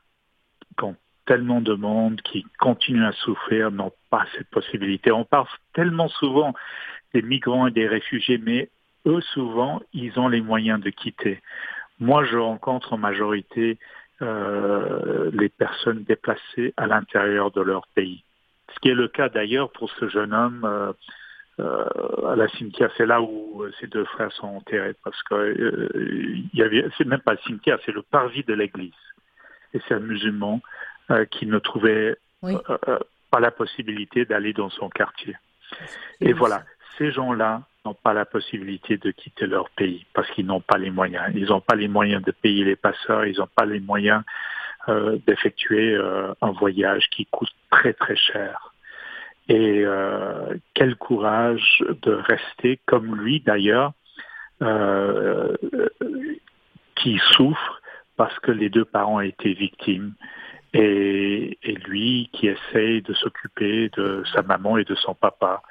[0.77, 0.95] quand
[1.27, 5.13] tellement de monde qui continue à souffrir n'ont pas cette possibilité.
[5.13, 6.55] On parle tellement souvent
[7.15, 8.69] des migrants et des réfugiés, mais
[9.07, 11.41] eux, souvent, ils ont les moyens de quitter.
[12.01, 13.79] Moi, je rencontre en majorité
[14.23, 18.25] euh, les personnes déplacées à l'intérieur de leur pays.
[18.75, 20.93] Ce qui est le cas d'ailleurs pour ce jeune homme euh,
[21.61, 22.91] à la cimetière.
[22.97, 27.21] C'est là où ses deux frères sont enterrés, parce que il y avait, c'est même
[27.21, 28.93] pas le cimetière, c'est le parvis de l'église.
[29.75, 30.61] Et c'est un musulman
[31.11, 32.99] euh, qui ne trouvait euh, euh,
[33.31, 35.37] pas la possibilité d'aller dans son quartier.
[36.21, 36.63] Et voilà,
[36.99, 40.91] ces gens-là n'ont pas la possibilité de quitter leur pays parce qu'ils n'ont pas les
[40.91, 41.25] moyens.
[41.35, 44.23] Ils n'ont pas les moyens de payer les passeurs, ils n'ont pas les moyens
[45.27, 45.97] d'effectuer
[46.41, 48.70] un voyage qui coûte très très cher.
[49.49, 49.85] Et
[50.75, 53.93] quel courage de rester comme lui d'ailleurs,
[56.97, 57.81] qui souffre
[58.17, 60.13] parce que les deux parents étaient victimes
[60.73, 65.63] et, lui qui essaye de s'occuper de sa maman et de son papa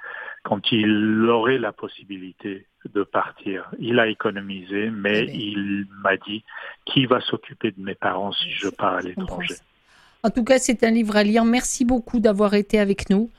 [0.44, 3.70] quand il aurait la possibilité de partir.
[3.78, 6.44] Il a économisé, mais il m'a dit
[6.86, 9.56] qui va s'occuper de mes parents si je pars à l'étranger?
[10.24, 11.46] En tout cas, c'est un livre à lire.
[11.46, 13.30] Merci beaucoup d'avoir été avec nous.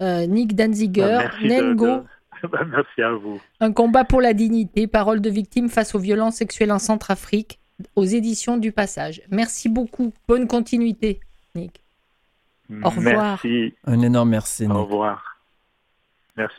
[0.00, 2.04] Euh, Nick Danziger, bah, Nengo.
[2.52, 3.40] Bah, merci à vous.
[3.58, 7.58] Un combat pour la dignité, parole de victime face aux violences sexuelles en Centrafrique
[7.96, 9.22] aux éditions du Passage.
[9.28, 10.12] Merci beaucoup.
[10.28, 11.18] Bonne continuité,
[11.56, 11.82] Nick.
[12.70, 13.40] Au revoir.
[13.44, 13.74] Merci.
[13.84, 14.68] Un énorme merci.
[14.68, 14.76] Nick.
[14.76, 15.38] Au revoir.
[16.36, 16.56] Merci.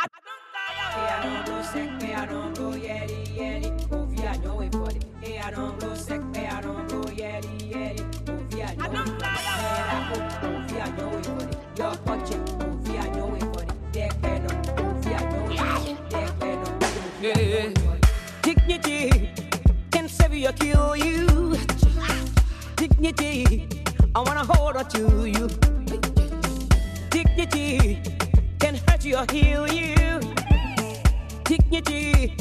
[19.91, 21.55] Can save you or kill you.
[22.75, 23.65] Dignity,
[24.13, 25.47] I wanna hold on to you.
[27.09, 28.01] Dignity
[28.59, 30.19] can hurt you or heal you.
[31.45, 32.35] Dignity,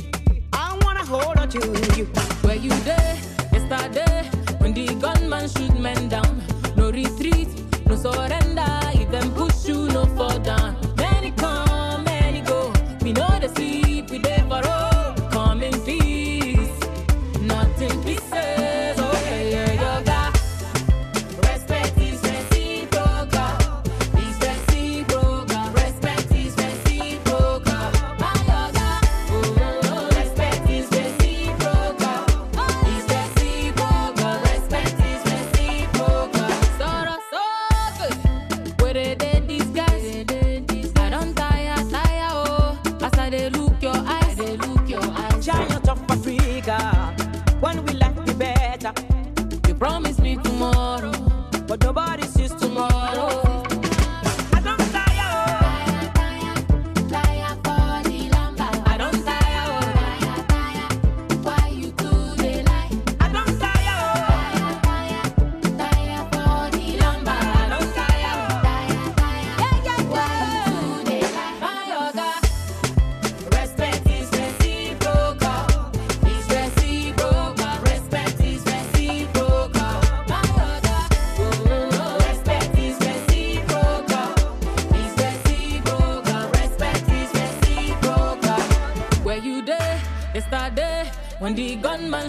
[0.53, 1.61] I wanna hold on to
[1.97, 2.09] you.
[2.42, 3.16] Were you there
[3.53, 6.42] yesterday when the gunman shoot men down?
[6.77, 7.51] No retreat,
[7.87, 8.66] no surrender.
[8.94, 10.88] If them push you, no fall down.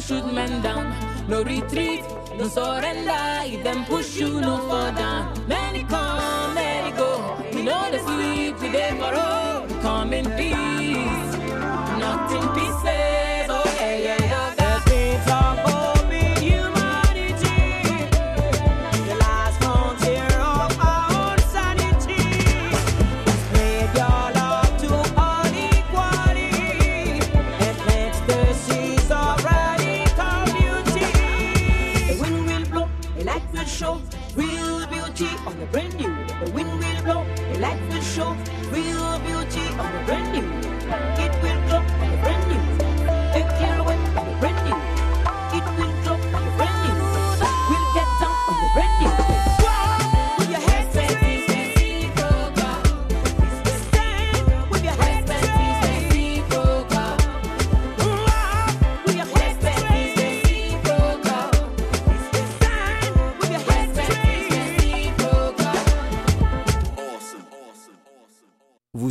[0.09, 0.85] shoot men down.
[1.27, 2.03] No retreat,
[2.35, 3.25] no surrender.
[3.45, 5.13] If them push you, no further.
[5.47, 7.11] Many come, many go.
[7.53, 9.67] We know the sleep, we there all.
[9.83, 10.58] Come in peace.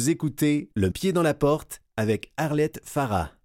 [0.08, 3.37] écoutez Le Pied dans la Porte avec Arlette Farah.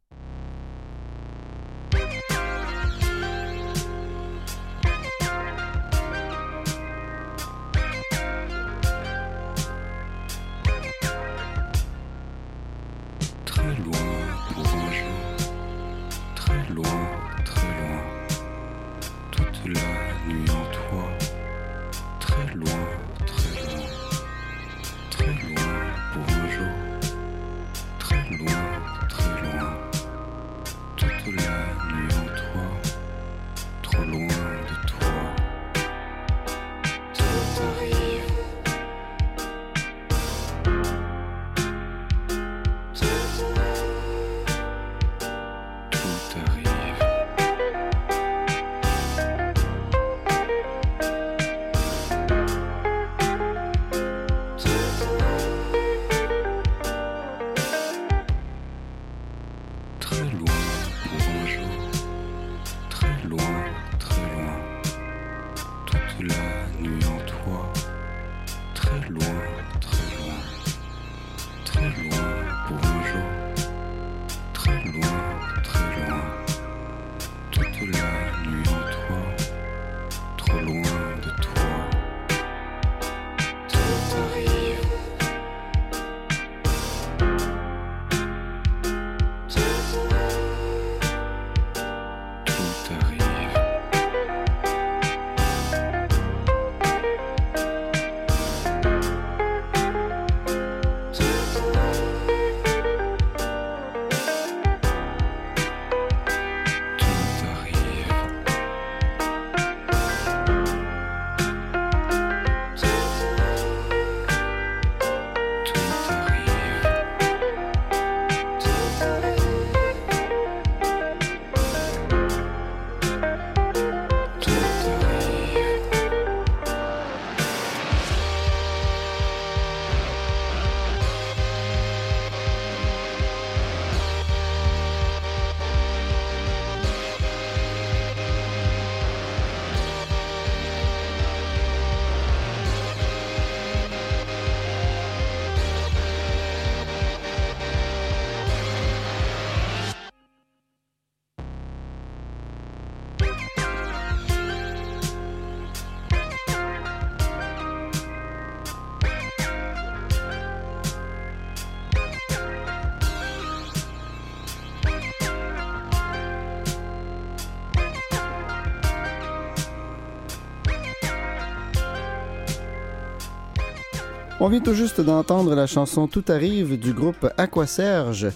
[174.46, 178.28] On vient tout juste d'entendre la chanson Tout arrive du groupe Aquaserge.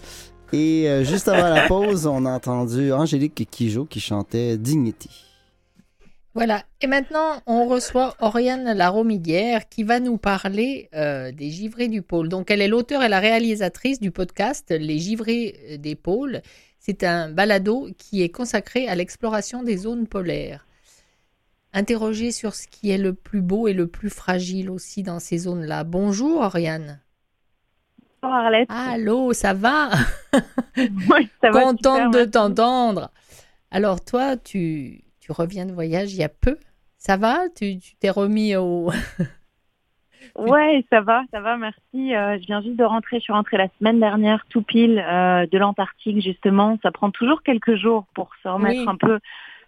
[0.54, 5.10] Et euh, juste avant la pause, on a entendu Angélique Kijo qui chantait Dignity.
[6.34, 6.64] Voilà.
[6.80, 12.30] Et maintenant, on reçoit Oriane Laromiguière qui va nous parler euh, des givrés du pôle.
[12.30, 16.42] Donc, elle est l'auteur et la réalisatrice du podcast Les givrés des pôles.
[16.80, 20.67] C'est un balado qui est consacré à l'exploration des zones polaires.
[21.74, 25.40] Interroger sur ce qui est le plus beau et le plus fragile aussi dans ces
[25.40, 25.84] zones-là.
[25.84, 27.02] Bonjour, Oriane.
[28.22, 28.70] Bonjour, Arlette.
[28.72, 29.90] Allô, ça va?
[30.78, 31.62] Oui, ça va.
[31.62, 33.10] Contente de t'entendre.
[33.72, 36.58] Alors, toi, tu, tu reviens de voyage il y a peu.
[36.98, 37.50] Ça va?
[37.56, 38.92] Tu tu t'es remis au.
[40.36, 42.14] Ouais, ça va, ça va, merci.
[42.16, 45.48] Euh, je viens juste de rentrer, je suis rentrée la semaine dernière, tout pile, euh,
[45.48, 46.78] de l'Antarctique, justement.
[46.84, 48.86] Ça prend toujours quelques jours pour se remettre Oui.
[48.88, 49.20] un peu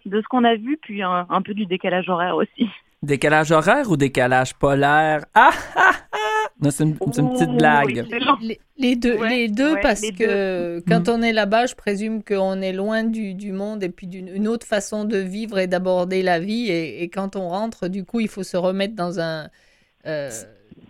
[0.06, 2.68] de ce qu'on a vu, puis un, un peu du décalage horaire aussi.
[3.02, 5.24] Décalage horaire ou décalage polaire?
[5.34, 6.16] Ah, ah, ah!
[6.60, 8.06] Non, c'est une, petite blague.
[8.42, 11.74] Les, les deux, Ouais, les deux ouais, parce les que quand on est là-bas, je
[11.74, 15.58] présume qu'on est loin du, du monde et puis d'une une autre façon de vivre
[15.58, 16.68] et d'aborder la vie.
[16.68, 19.48] Et, et quand on rentre, du coup, il faut se remettre dans un.
[20.06, 20.28] euh,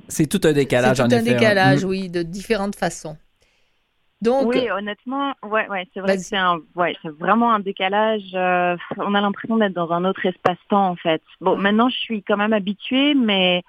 [0.08, 1.30] C'est tout un décalage, c'est en tout un effet.
[1.30, 1.38] hein.
[1.38, 1.88] décalage, Mm.
[1.88, 3.16] oui, de différentes façons.
[4.22, 8.30] Donc, oui, honnêtement, ouais, ouais, c'est vrai c'est un, ouais, c'est vraiment un décalage.
[8.34, 11.22] euh, on a l'impression d'être dans un autre espace-temps en fait.
[11.40, 13.62] Bon, maintenant je suis quand même habituée, mais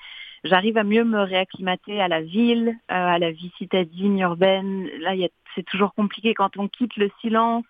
[0.43, 4.87] j'arrive à mieux me réacclimater à la ville, euh, à la vie citadine, urbaine.
[4.99, 5.13] Là,
[5.55, 7.63] c'est toujours compliqué quand on quitte le silence,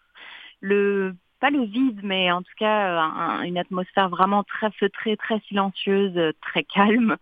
[0.61, 5.17] le pas le vide, mais en tout cas euh, un- une atmosphère vraiment très feutrée,
[5.17, 7.17] très silencieuse, très calme.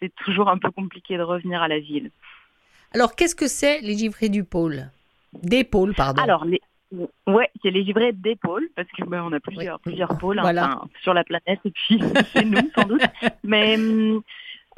[0.00, 2.10] C'est toujours un peu compliqué de revenir à la ville.
[2.92, 4.90] alors qu'est-ce que c'est les givrés du pôle?
[5.42, 6.22] Des pôles, pardon.
[6.22, 6.60] Alors, les...
[7.26, 10.42] ouais, c'est les givrés des pôles, parce que ben, on a plusieurs, plusieurs pôles hein,
[10.42, 10.66] Voilà.
[10.66, 12.00] enfin, sur la planète et puis
[12.32, 13.02] chez nous, sans doute.
[13.44, 13.76] Mais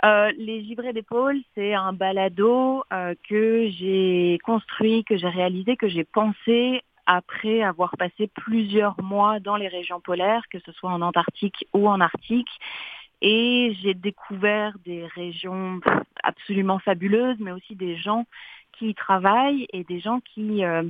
[0.04, 5.76] euh, les givrés des pôles, c'est un balado euh, que j'ai construit, que j'ai réalisé,
[5.76, 10.90] que j'ai pensé après avoir passé plusieurs mois dans les régions polaires, que ce soit
[10.90, 12.50] en Antarctique ou en Arctique.
[13.20, 15.80] Et j'ai découvert des régions
[16.22, 18.26] absolument fabuleuses, mais aussi des gens
[18.78, 20.82] qui travaillent et des gens qui, euh,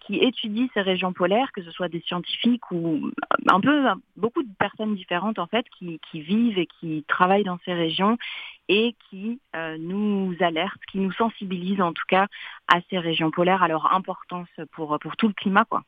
[0.00, 3.10] qui étudient ces régions polaires, que ce soit des scientifiques ou
[3.48, 3.84] un peu
[4.16, 8.18] beaucoup de personnes différentes en fait qui, qui vivent et qui travaillent dans ces régions
[8.68, 12.26] et qui euh, nous alertent, qui nous sensibilisent en tout cas
[12.68, 15.82] à ces régions polaires, à leur importance pour, pour tout le climat quoi.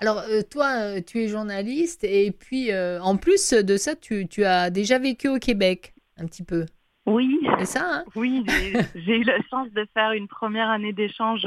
[0.00, 4.26] Alors, euh, toi, euh, tu es journaliste et puis euh, en plus de ça, tu,
[4.26, 6.64] tu as déjà vécu au Québec un petit peu.
[7.06, 8.44] Oui, C'est ça, hein Oui,
[8.94, 11.46] j'ai- eu la chance de faire une première année d'échange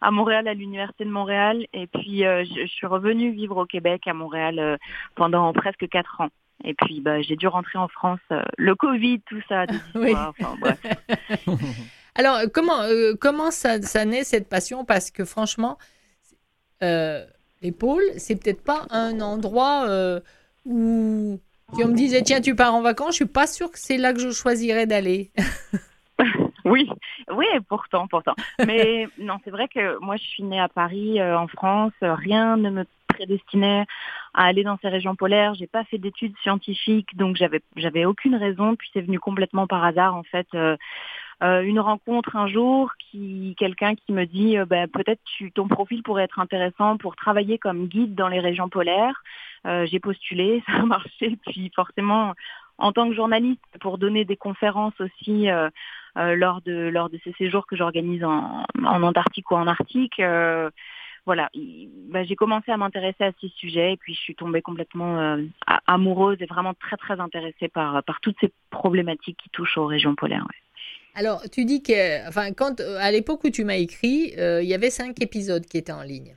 [0.00, 1.66] à Montréal, à l'Université de Montréal.
[1.72, 4.76] Et puis, euh, je, je suis revenue vivre au Québec, à Montréal, euh,
[5.14, 6.28] pendant presque quatre ans.
[6.64, 8.18] Et puis, bah, j'ai dû rentrer en France.
[8.32, 10.08] euh, le Covid, tout ça, Oui.
[10.10, 10.80] histoires, enfin, bref.
[12.16, 12.82] Alors, comment,
[13.20, 14.84] comment ça, ça naît cette passion?
[14.84, 15.78] Parce que franchement,
[16.80, 19.86] les pôles, c'est peut-être pas un endroit
[20.64, 21.40] où
[21.74, 23.98] si on me disait tiens, tu pars en vacances, je suis pas sûre que c'est
[23.98, 25.30] là que je choisirais d'aller.
[26.64, 26.90] Oui,
[27.30, 28.34] oui, pourtant, pourtant.
[28.66, 31.92] Mais non, c'est vrai que moi, je suis née à Paris, euh, en France.
[32.02, 33.86] Rien ne me prédestinait
[34.34, 35.54] à aller dans ces régions polaires.
[35.54, 38.76] J'ai pas fait d'études scientifiques, donc j'avais j'avais aucune raison.
[38.76, 40.46] Puis c'est venu complètement par hasard, en fait.
[40.54, 40.76] euh,
[41.42, 45.20] euh, une rencontre un jour qui quelqu'un qui me dit euh, ben, peut-être
[45.54, 49.22] ton profil pourrait être intéressant pour travailler comme guide dans les régions polaires.
[49.66, 51.38] Euh, j'ai postulé, ça a marché.
[51.46, 52.34] Puis forcément,
[52.78, 55.48] en tant que journaliste, pour donner des conférences aussi.
[56.16, 60.20] lors de ces séjours que j'organise en, Antarctique ou en Arctique.
[61.26, 64.62] voilà, il- bah, j'ai commencé à m'intéresser à ces sujets et puis je suis tombée
[64.62, 65.44] complètement euh,
[65.86, 70.46] amoureuse et vraiment très très intéressée par toutes ces problématiques qui touchent aux régions polaires.
[71.18, 74.68] Alors, tu dis que, enfin, quand, euh, à l'époque où tu m'as écrit, euh, il
[74.68, 76.36] y avait cinq épisodes qui étaient en ligne.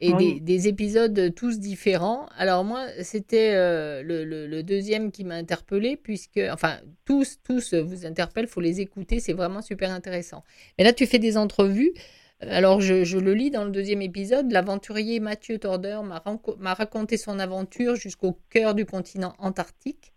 [0.00, 0.34] Et Oui.
[0.34, 2.26] des, des épisodes tous différents.
[2.38, 7.74] Alors moi, c'était euh, le, le- le deuxième qui m'a interpellé, puisque, enfin, tous, tous
[7.74, 10.44] vous interpellent, faut les écouter, c'est vraiment super intéressant.
[10.78, 11.92] Mais là, tu fais des entrevues.
[12.40, 14.50] Alors, je, je le lis dans le deuxième épisode.
[14.50, 16.00] L'aventurier Mathieu Torder
[16.58, 20.13] m'a raconté son aventure jusqu'au cœur du continent antarctique.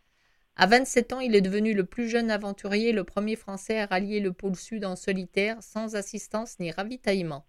[0.60, 4.20] À 27 ans, il est devenu le plus jeune aventurier, le premier Français à rallier
[4.20, 7.46] le pôle Sud en solitaire, sans assistance ni ravitaillement.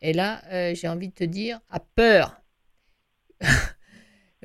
[0.00, 2.40] Et là, euh, j'ai envie de te dire, à peur.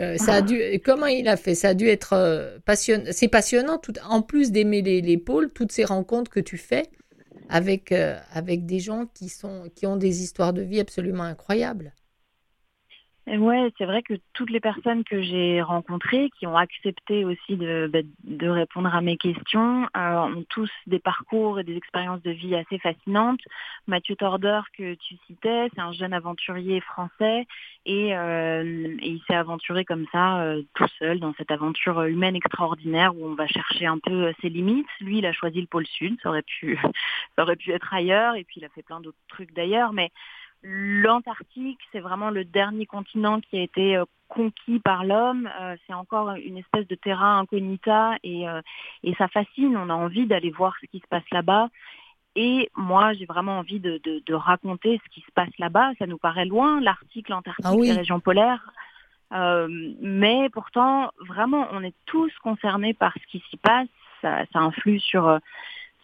[0.02, 1.56] Euh, ça a dû, comment il a fait?
[1.56, 3.04] Ça a dû être euh, passionnant.
[3.12, 6.90] C'est passionnant, tout, en plus d'aimer les, les pôles, toutes ces rencontres que tu fais
[7.50, 11.94] avec, avec des gens qui, sont, qui ont des histoires de vie absolument incroyables.
[13.38, 17.88] Ouais, c'est vrai que toutes les personnes que j'ai rencontrées, qui ont accepté aussi de,
[17.92, 22.32] bah, de répondre à mes questions, euh, ont tous des parcours et des expériences de
[22.32, 23.42] vie assez fascinantes.
[23.86, 27.46] Mathieu Torder, que tu citais, c'est un jeune aventurier français
[27.86, 32.36] et, euh, et il s'est aventuré comme ça, euh, tout seul, dans cette aventure humaine
[32.36, 34.88] extraordinaire où on va chercher un peu ses limites.
[35.02, 36.80] Lui, il a choisi le pôle sud, ça aurait pu,
[37.36, 40.10] ça aurait pu être ailleurs, et puis il a fait plein d'autres trucs d'ailleurs, mais
[40.62, 45.50] L'Antarctique, c'est vraiment le dernier continent qui a été euh, conquis par l'homme.
[45.60, 48.62] Euh, c'est encore une espèce de terrain incognita et, euh,
[49.04, 49.78] et ça fascine.
[49.78, 51.70] On a envie d'aller voir ce qui se passe là-bas.
[52.36, 55.92] Et moi, j'ai vraiment envie de, de, de, raconter ce qui se passe là-bas.
[55.98, 57.88] Ça nous paraît loin, l'Arctique, l'Antarctique, ah oui.
[57.88, 58.72] les régions polaires.
[59.34, 59.68] Euh,
[60.00, 63.88] mais pourtant, vraiment, on est tous concernés par ce qui s'y passe.
[64.22, 65.40] Ça, ça influe sur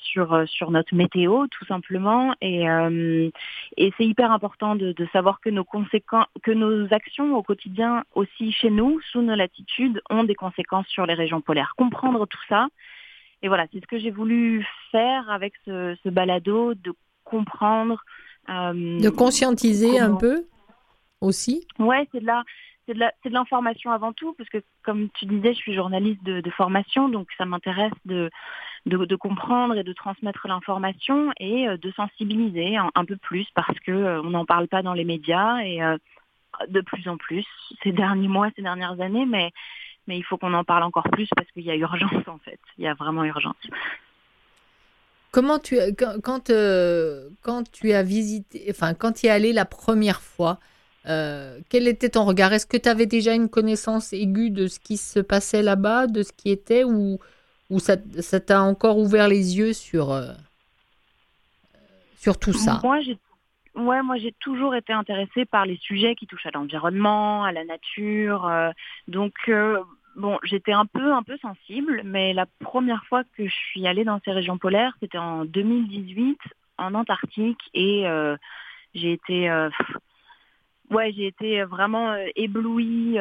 [0.05, 3.29] sur, euh, sur notre météo tout simplement et, euh,
[3.77, 8.03] et c'est hyper important de, de, savoir que nos conséquences, que nos actions au quotidien
[8.13, 11.73] aussi chez nous, sous nos latitudes, ont des conséquences sur les régions polaires.
[11.77, 12.67] Comprendre tout ça
[13.45, 16.93] et voilà, c'est ce que j'ai voulu faire avec ce, ce balado, de
[17.23, 18.03] comprendre.
[18.49, 20.15] Euh, de conscientiser comment...
[20.15, 20.47] un peu
[21.21, 21.67] aussi.
[21.77, 22.43] Ouais, c'est de la
[22.87, 26.49] c'est de l'information avant tout, parce que comme tu disais, je suis journaliste de, de
[26.51, 28.29] formation, donc ça m'intéresse de,
[28.85, 33.91] de, comprendre et de transmettre l'information et euh, de sensibiliser un, peu plus, parce que
[33.91, 35.97] euh, on n'en parle pas dans les médias et euh,
[36.69, 37.45] de plus en plus
[37.83, 39.51] ces derniers mois, ces dernières années, mais
[40.07, 42.59] mais il faut qu'on en parle encore plus parce qu'il y a urgence en fait,
[42.77, 43.55] il y a vraiment urgence.
[45.31, 45.77] Comment tu
[46.23, 50.59] quand tu as visité, enfin quand tu es allé la première fois,
[51.05, 52.53] quel était ton regard?
[52.53, 56.23] Est-ce que tu avais déjà une connaissance aiguë de ce qui se passait là-bas, de
[56.23, 57.19] ce qui était, ou,
[57.69, 60.33] ou ça t'a encore ouvert les yeux sur, euh,
[62.17, 62.79] sur tout ça?
[62.83, 63.17] Moi, j'ai
[63.75, 67.65] Ouais, moi j'ai toujours été intéressée par les sujets qui touchent à l'environnement, à la
[67.65, 68.47] nature.
[68.47, 68.71] Euh,
[69.09, 69.81] donc euh,
[70.15, 74.05] bon, j'étais un peu un peu sensible, mais la première fois que je suis allée
[74.05, 76.39] dans ces régions polaires, c'était en 2018
[76.77, 78.37] en Antarctique et euh,
[78.93, 79.51] j'ai été
[80.89, 83.17] ouais, j'ai été vraiment éblouie.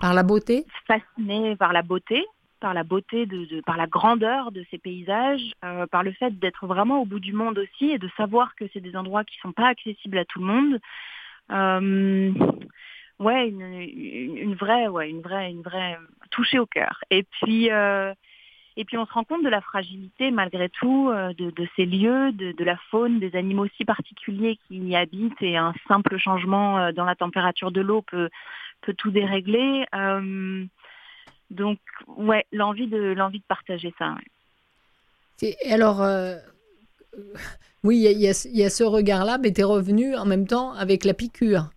[0.00, 0.64] Par la beauté?
[0.86, 2.24] Fascinée par la beauté,
[2.60, 6.66] par la beauté, de, par la grandeur de ces paysages, euh, par le fait d'être
[6.66, 9.52] vraiment au bout du monde aussi et de savoir que c'est des endroits qui sont
[9.52, 10.80] pas accessibles à tout le monde.
[11.52, 12.32] Euh,
[13.18, 15.98] ouais, une, une, vraie, ouais, une vraie, une vraie
[16.30, 17.00] touchée au cœur.
[17.10, 17.70] Et puis.
[17.70, 18.14] Euh,
[18.78, 21.86] et puis on se rend compte de la fragilité malgré tout euh, de, de, ces
[21.86, 26.18] lieux, de, de, la faune, des animaux si particuliers qui y habitent et un simple
[26.18, 28.28] changement euh, dans la température de l'eau peut,
[28.82, 29.86] peut tout dérégler.
[29.94, 30.66] Euh,
[31.50, 34.14] donc ouais, l'envie de l'envie de partager ça.
[35.42, 35.56] Ouais.
[35.70, 36.36] Alors euh,
[37.84, 40.72] oui, il y, y, y, a ce regard-là, mais tu es revenu en même temps
[40.72, 41.70] avec la piqûre.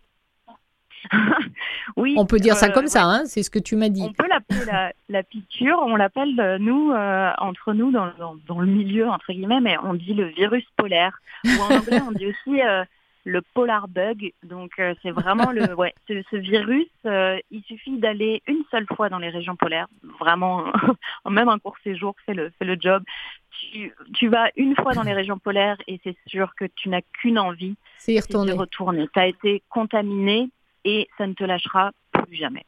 [1.95, 2.15] oui.
[2.17, 4.03] On peut dire ça euh, comme ça, hein, c'est ce que tu m'as dit.
[4.03, 8.35] On peut l'appeler la, la, piqûre, on l'appelle, euh, nous, euh, entre nous, dans, dans,
[8.47, 11.19] dans, le milieu, entre guillemets, mais on dit le virus polaire.
[11.45, 12.83] Ou en anglais, on dit aussi euh,
[13.29, 14.33] le polar bug.
[14.43, 19.09] Donc, euh, c'est vraiment le, ouais, ce, ce virus, il suffit d'aller une seule fois
[19.09, 19.87] dans les régions polaires,
[20.19, 20.65] vraiment,
[21.29, 23.03] même un court séjour fait le, fait le job.
[23.71, 27.01] Tu, tu, vas une fois dans les régions polaires et c'est sûr que tu n'as
[27.01, 28.53] qu'une envie, c'est retourner.
[28.53, 29.07] retourner.
[29.13, 30.49] Tu as été contaminé
[30.85, 32.65] et ça ne te lâchera plus jamais.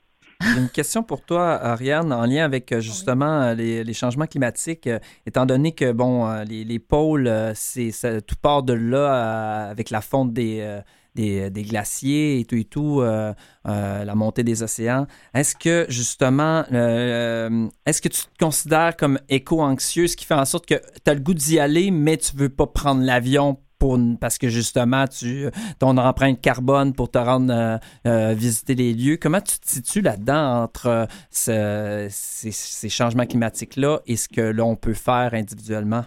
[0.58, 5.46] Une question pour toi, Ariane, en lien avec justement les, les changements climatiques, euh, étant
[5.46, 7.92] donné que bon, euh, les, les pôles, euh, c'est
[8.26, 10.82] tout part de là avec la fonte des,
[11.16, 13.34] des, des, glaciers et tout et tout, euh,
[13.68, 15.08] euh, la montée des océans.
[15.34, 20.46] Est-ce que justement, euh, est-ce que tu te considères comme éco-anxieux, ce qui fait en
[20.46, 23.98] sorte que tu as le goût d'y aller, mais tu veux pas prendre l'avion pour,
[24.20, 29.18] parce que justement, tu ton empreinte carbone pour te rendre euh, euh, visiter les lieux.
[29.20, 34.76] Comment tu te situes là-dedans entre ce, ces, ces, changements climatiques-là et ce que l'on
[34.76, 36.06] peut faire individuellement?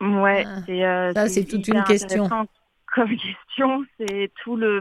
[0.00, 2.28] Ouais, ah, c'est euh, ça, c'est toute une question.
[2.92, 4.80] Comme question, c'est tout le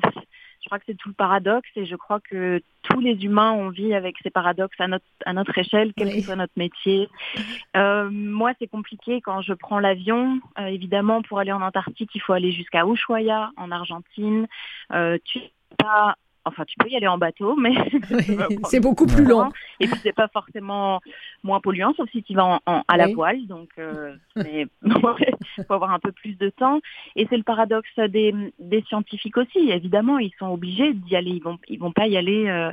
[0.66, 3.70] je crois que c'est tout le paradoxe et je crois que tous les humains ont
[3.70, 6.16] vie avec ces paradoxes à notre, à notre échelle, quel oui.
[6.16, 7.08] que soit notre métier.
[7.78, 10.40] Euh, moi, c'est compliqué quand je prends l'avion.
[10.58, 14.48] Euh, évidemment, pour aller en Antarctique, il faut aller jusqu'à Ushuaia, en Argentine.
[14.92, 15.40] Euh, tu
[15.78, 17.72] pas Enfin, tu peux y aller en bateau, mais
[18.12, 19.52] oui, c'est beaucoup plus long.
[19.80, 21.02] Et puis, c'est pas forcément
[21.44, 23.14] moins polluant, sauf si tu vas en, en, à la oui.
[23.14, 23.48] voile.
[23.48, 24.68] Donc, euh, mais
[25.68, 26.80] faut avoir un peu plus de temps.
[27.16, 29.72] Et c'est le paradoxe des, des, scientifiques aussi.
[29.72, 31.32] Évidemment, ils sont obligés d'y aller.
[31.32, 32.48] Ils vont, ils vont pas y aller.
[32.48, 32.72] Euh,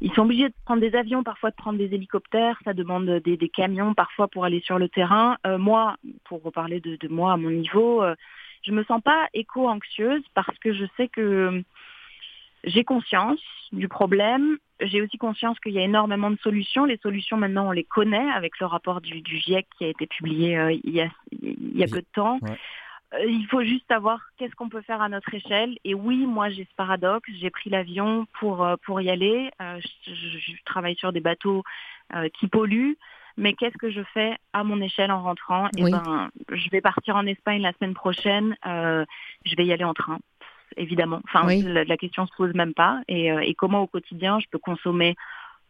[0.00, 2.58] ils sont obligés de prendre des avions, parfois de prendre des hélicoptères.
[2.64, 5.36] Ça demande des, des camions, parfois pour aller sur le terrain.
[5.46, 8.14] Euh, moi, pour reparler de, de, moi à mon niveau, euh,
[8.62, 11.62] je me sens pas éco-anxieuse parce que je sais que
[12.64, 13.40] j'ai conscience
[13.72, 14.58] du problème.
[14.80, 16.84] J'ai aussi conscience qu'il y a énormément de solutions.
[16.84, 20.06] Les solutions, maintenant, on les connaît avec le rapport du, du GIEC qui a été
[20.06, 22.38] publié euh, il, y a, il y a peu de temps.
[22.42, 22.56] Ouais.
[23.14, 25.76] Euh, il faut juste savoir qu'est-ce qu'on peut faire à notre échelle.
[25.84, 27.28] Et oui, moi, j'ai ce paradoxe.
[27.40, 29.50] J'ai pris l'avion pour, euh, pour y aller.
[29.60, 31.62] Euh, je, je- je travaille sur des bateaux
[32.14, 32.96] euh, qui polluent.
[33.36, 35.68] Mais qu'est-ce que je fais à mon échelle en rentrant?
[35.76, 35.90] Eh Oui.
[35.92, 38.56] ben, je vais partir en Espagne la semaine prochaine.
[38.66, 39.04] Euh,
[39.46, 40.18] je vais y aller en train,
[40.76, 41.20] évidemment.
[41.24, 41.62] Enfin, Oui.
[41.62, 43.00] la, la question se pose même pas.
[43.08, 45.14] Et, euh, et comment au quotidien je peux consommer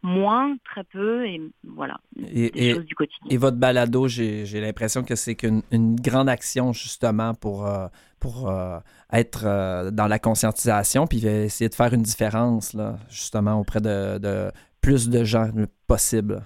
[0.03, 3.27] moins, très peu, et voilà, Et, des et- choses du quotidien.
[3.29, 7.85] et votre balado, j'ai j'ai l'impression que c'est qu'une une grande action justement pour, euh,
[8.19, 8.79] pour euh,
[9.13, 14.17] être euh, dans la conscientisation, puis essayer de faire une différence là, justement auprès de,
[14.17, 15.51] de plus de gens
[15.85, 16.41] possible.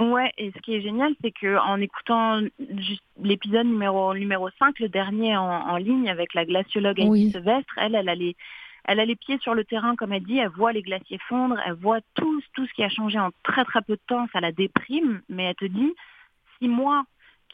[0.00, 2.40] Ouais, et ce qui est génial, c'est que en écoutant
[2.76, 7.30] juste l'épisode numéro numéro 5, le dernier en, en ligne avec la glaciologue Oui.
[7.30, 8.36] Sevestre, elle, elle a les
[8.84, 11.56] elle a les pieds sur le terrain, comme elle dit, elle voit les glaciers fondre,
[11.64, 14.40] elle voit tout, tout ce qui a changé en très très peu de temps, ça
[14.40, 15.92] la déprime, mais elle te dit,
[16.58, 17.04] si moi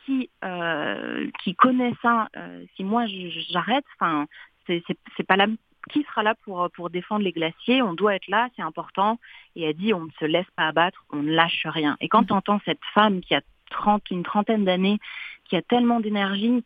[0.04, 3.04] qui euh, qui connais ça, euh, si moi
[3.50, 4.26] j'arrête, enfin,
[4.66, 5.46] c'est pas la
[5.90, 9.18] qui sera là pour pour défendre les glaciers On doit être là, c'est important.
[9.56, 11.96] Et elle dit, on ne se laisse pas abattre, on ne lâche rien.
[12.00, 14.98] Et quand tu entends cette femme qui a 30, une trentaine d'années,
[15.44, 16.62] qui a tellement d'énergie,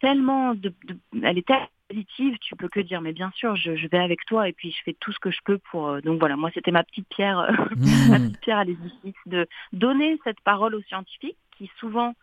[0.00, 3.76] tellement de, de- elle est tellement positive, tu peux que dire, mais bien sûr, je,
[3.76, 5.88] je vais avec toi et puis je fais tout ce que je peux pour.
[5.88, 7.52] euh, Donc voilà, moi c'était ma petite pierre, euh,
[8.10, 12.14] ma petite pierre à l'édifice de donner cette parole aux scientifiques qui souvent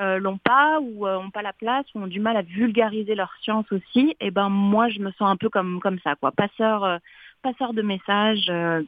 [0.00, 3.14] euh, l'ont pas ou euh, ont pas la place ou ont du mal à vulgariser
[3.14, 4.16] leur science aussi.
[4.20, 6.98] Et ben moi je me sens un peu comme comme ça quoi, passeur euh,
[7.42, 8.48] passeur de messages.
[8.50, 8.82] euh,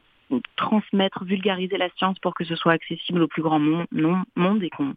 [0.55, 3.85] transmettre, vulgariser la science pour que ce soit accessible au plus grand monde,
[4.37, 4.93] monde et, qu'on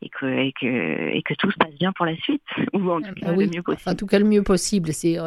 [0.00, 2.42] et, que, et, que, et que tout se passe bien pour la suite,
[2.72, 3.44] ou en tout Ah cas bah oui.
[3.44, 3.90] le mieux possible.
[3.90, 4.94] En tout cas, le mieux possible.
[4.94, 5.18] C'est,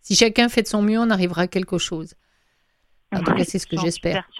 [0.00, 2.14] si chacun fait de son mieux, on arrivera à quelque chose.
[3.14, 4.26] En tout cas, c'est ce que j'espère.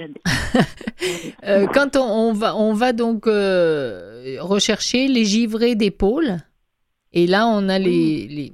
[1.44, 6.38] Euh, quand on, on va, on va donc euh, rechercher les givrés d'épaule,
[7.12, 8.52] et là, on a les, les-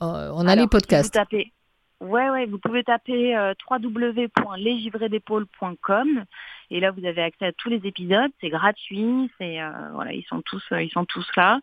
[0.00, 1.12] euh, on a Alors, les podcasts.
[1.12, 1.52] Si vous tapez,
[2.00, 3.36] ouais, ouais, vous pouvez taper
[3.70, 6.24] www.lesgivredépaules.com
[6.70, 8.30] et là vous avez accès à tous les épisodes.
[8.40, 9.58] C'est gratuit, c'est
[9.92, 11.60] voilà, ils sont tous, ils sont tous là.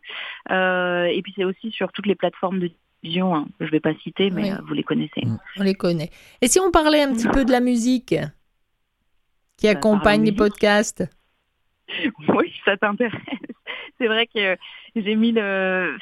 [1.08, 2.70] Et puis c'est aussi sur toutes les plateformes de
[3.34, 3.46] Hein.
[3.60, 4.50] Je vais pas citer, mais Oui.
[4.50, 5.24] euh, vous les connaissez.
[5.24, 5.38] Mm.
[5.58, 6.10] On les connaît.
[6.40, 8.14] Et si on parlait un petit peu de la musique
[9.56, 10.38] qui Bah, accompagne les musique.
[10.38, 11.04] podcasts?
[12.28, 13.20] Oui, ça t'intéresse.
[13.98, 14.56] C'est vrai que
[14.96, 15.96] j'ai mis le.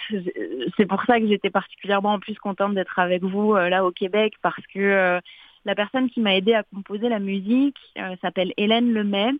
[0.76, 3.90] C'est pour ça que j'étais particulièrement en plus contente d'être avec vous euh, là au
[3.90, 5.20] Québec parce que euh,
[5.64, 9.30] la personne qui m'a aidé à composer la musique euh, s'appelle Hélène Lemay.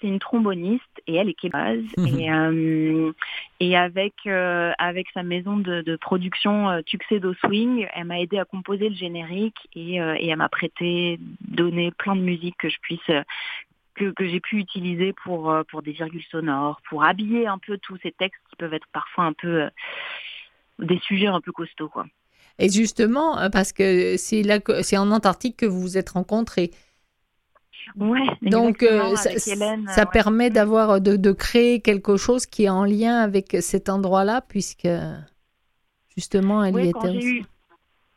[0.00, 2.20] C'est une tromboniste et elle est québécoise Mhm.
[2.20, 3.12] et euh,
[3.60, 8.38] et avec euh, avec sa maison de, de production euh, Tuxedo Swing, elle m'a aidé
[8.38, 12.68] à composer le générique et, euh, et elle m'a prêté, donné plein de musique que
[12.68, 13.10] je puisse
[13.94, 17.96] que, que j'ai pu utiliser pour, pour des virgules sonores, pour habiller un peu tous
[18.02, 19.70] ces textes qui peuvent être parfois un peu euh,
[20.80, 21.88] des sujets un peu costauds.
[21.88, 22.06] Quoi.
[22.58, 26.70] Et justement, euh, parce que c'est là c'est en Antarctique que vous vous êtes rencontrés.
[27.96, 30.10] Ouais, Donc, euh, ça, avec Hélène, ça euh, ouais.
[30.12, 34.88] permet d'avoir de, de créer quelque chose qui est en lien avec cet endroit-là, puisque
[36.16, 37.42] justement, elle y était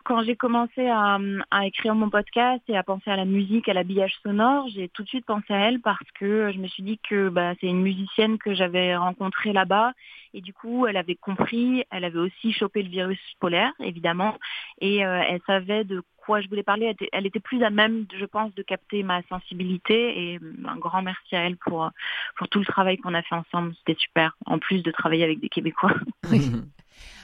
[0.08, 1.20] quand j'ai commencé à,
[1.52, 5.04] à écrire mon podcast et à penser à la musique, à l'habillage sonore, j'ai tout
[5.04, 7.82] de suite pensé à elle parce que je me suis dit que bah, c'est une
[7.82, 9.92] musicienne que j'avais rencontrée là-bas
[10.34, 14.38] et du coup elle avait compris, elle avait aussi chopé le virus polaire évidemment
[14.80, 16.86] et euh, elle savait de quoi je voulais parler.
[16.86, 20.78] Elle était, elle était plus à même, je pense, de capter ma sensibilité et un
[20.78, 21.92] grand merci à elle pour
[22.38, 23.74] pour tout le travail qu'on a fait ensemble.
[23.80, 24.38] C'était super.
[24.46, 25.96] En plus de travailler avec des Québécois.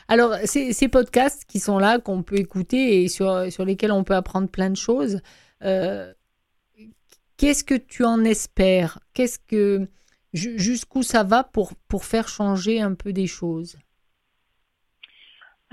[0.07, 4.49] Alors, ces, podcasts qui sont là, qu'on peut écouter et sur, lesquels on peut apprendre
[4.49, 5.21] plein de choses,
[5.63, 6.13] euh,
[7.37, 8.99] qu'est-ce que tu en espères?
[9.13, 9.87] Qu'est-ce que
[10.33, 13.77] ju- jusqu'où ça va pour, pour faire changer un peu des choses?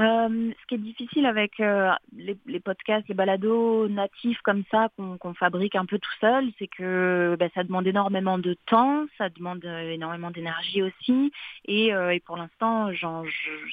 [0.00, 4.88] Euh, ce qui est difficile avec euh, les, les podcasts, les balados natifs comme ça
[4.96, 9.04] qu'on qu'on fabrique un peu tout seul, c'est que bah, ça demande énormément de temps,
[9.18, 11.32] ça demande euh, énormément d'énergie aussi,
[11.66, 12.88] et, euh, et pour l'instant,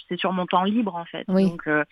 [0.09, 1.23] c'est sur mon temps libre en fait.
[1.29, 1.45] Oui.
[1.49, 1.85] Donc euh,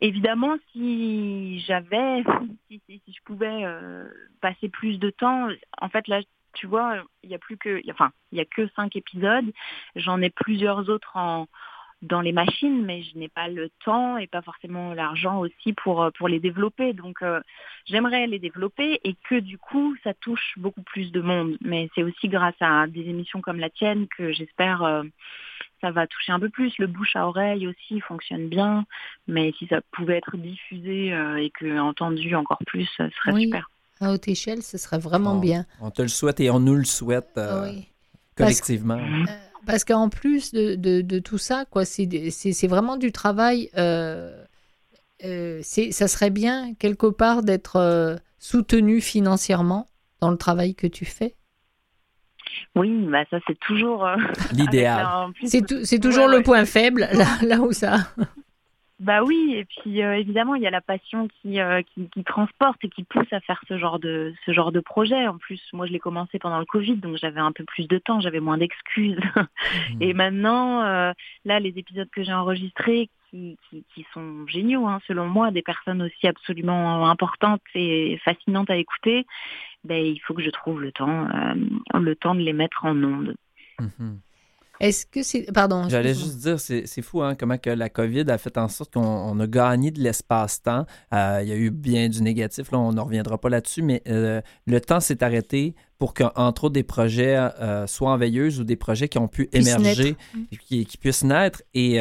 [0.00, 2.22] évidemment, si j'avais,
[2.70, 4.04] si, si- si je pouvais euh,
[4.40, 5.48] passer plus de temps,
[5.80, 6.20] en fait là.
[6.54, 9.44] Tu vois, il y a plus que, enfin, il y a que cinq épisodes.
[9.94, 11.46] J'en ai plusieurs autres en,
[12.02, 16.02] dans les machines, mais je n'ai pas le temps et pas forcément l'argent aussi pour,
[16.02, 16.92] euh, pour les développer.
[16.92, 17.40] Donc euh,
[17.86, 21.56] j'aimerais les développer et que du coup ça touche beaucoup plus de monde.
[21.60, 25.02] Mais c'est aussi grâce à des émissions comme la tienne que j'espère euh,
[25.80, 26.72] ça va toucher un peu plus.
[26.78, 28.84] Le bouche à oreille aussi fonctionne bien,
[29.26, 33.44] mais si ça pouvait être diffusé euh, et que entendu encore plus, ce serait Oui.
[33.44, 33.70] super.
[34.00, 35.64] À haute échelle, ce serait vraiment On- bien.
[35.80, 37.88] On te le souhaite et on nous le souhaite euh, Oui.
[38.36, 39.00] Parce- collectivement.
[39.26, 39.47] Parce
[39.84, 43.70] qu'en plus de, de- de tout ça, quoi, c'est c'est- c'est vraiment du travail.
[43.76, 44.44] euh,
[45.24, 49.86] euh, c'est- ça serait bien quelque part d'être euh, soutenu financièrement
[50.20, 51.34] dans le travail que tu fais.
[52.74, 54.16] Oui, bah ça c'est toujours euh,
[54.52, 55.06] L'idéal.
[55.44, 56.42] C'est tou- c'est toujours Ouais, le ouais.
[56.44, 58.08] point faible, là, là où ça.
[59.00, 62.24] Bah oui, et puis euh, évidemment il y a la passion qui, euh, qui qui
[62.24, 65.28] transporte et qui pousse à faire ce genre de ce genre de projet.
[65.28, 67.98] En plus, moi je l'ai commencé pendant le Covid, donc j'avais un peu plus de
[67.98, 69.20] temps, j'avais moins d'excuses.
[70.00, 71.12] Et maintenant, euh,
[71.44, 75.62] là, les épisodes que j'ai enregistrés, qui, qui, qui sont géniaux, hein, selon moi, des
[75.62, 79.26] personnes aussi absolument importantes et fascinantes à écouter,
[79.84, 82.96] ben, il faut que je trouve le temps, euh, le temps de les mettre en
[83.02, 83.36] ondes.
[83.78, 84.20] Mhm.
[84.80, 85.46] Est-ce que c'est.
[85.52, 85.88] Pardon.
[85.88, 88.94] J'allais juste dire, c'est c'est fou hein, comment que la COVID a fait en sorte
[88.94, 90.86] qu'on on a gagné de l'espace-temps.
[91.12, 94.02] Euh, il y a eu bien du négatif, là, on ne reviendra pas là-dessus, mais
[94.08, 98.64] euh, le temps s'est arrêté pour qu'entre autres des projets euh, soient en veilleuse ou
[98.64, 100.16] des projets qui ont pu émerger,
[100.52, 101.62] et qui, qui puissent naître.
[101.74, 101.98] Et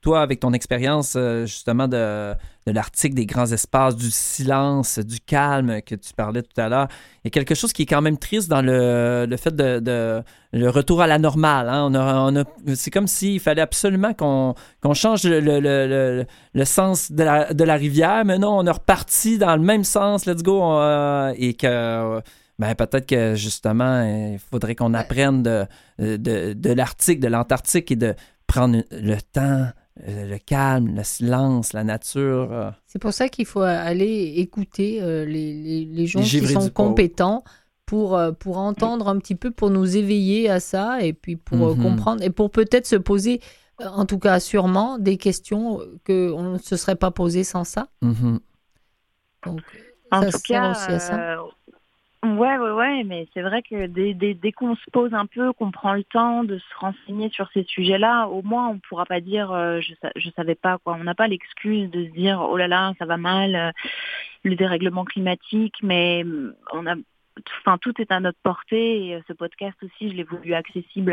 [0.00, 2.32] toi, avec ton expérience euh, justement de,
[2.66, 6.88] de l'Arctique, des grands espaces, du silence, du calme que tu parlais tout à l'heure,
[7.24, 9.78] il y a quelque chose qui est quand même triste dans le, le fait de,
[9.80, 10.22] de-
[10.52, 11.68] le retour à la normale.
[11.68, 11.88] hein.
[11.90, 16.64] On a, on a- c'est comme s'il fallait absolument qu'on qu'on change le, le- le-
[16.64, 20.26] sens de la, de la rivière, mais non, on est reparti dans le même sens,
[20.26, 22.20] let's go, euh, et que
[22.58, 25.66] ben, peut-être que justement, il faudrait qu'on apprenne de,
[25.98, 28.14] de, de l'Arctique, de l'Antarctique et de
[28.46, 32.52] prendre le temps, le calme, le silence, la nature.
[32.52, 32.70] euh.
[32.86, 36.70] C'est pour ça qu'il faut aller écouter euh, les, les- les gens Les qui sont
[36.70, 37.44] compétents
[37.86, 41.66] pour, euh, pour entendre un petit peu, pour nous éveiller à ça et puis pour
[41.66, 41.82] euh, Mhm.
[41.82, 43.40] comprendre et pour peut-être se poser,
[43.80, 47.88] euh, en tout cas sûrement, des questions qu'on ne se serait pas posées sans ça.
[48.00, 48.40] Mhm.
[49.44, 49.60] Donc,
[50.10, 51.18] En ça tout sert cas, aussi à ça.
[52.24, 55.70] Ouais, ouais, ouais, mais c'est vrai que dès, dès, qu'on se pose un peu, qu'on
[55.70, 59.50] prend le temps de se renseigner sur ces sujets-là, au moins on pourra pas dire
[59.52, 60.96] euh, je, je savais pas quoi.
[60.98, 63.70] On n'a pas l'excuse de se dire oh là là ça va mal, euh,
[64.44, 66.94] le dérèglement climatique, mais euh, on a
[67.60, 71.12] Enfin, tout est à notre portée et euh, ce podcast aussi, je l'ai voulu accessible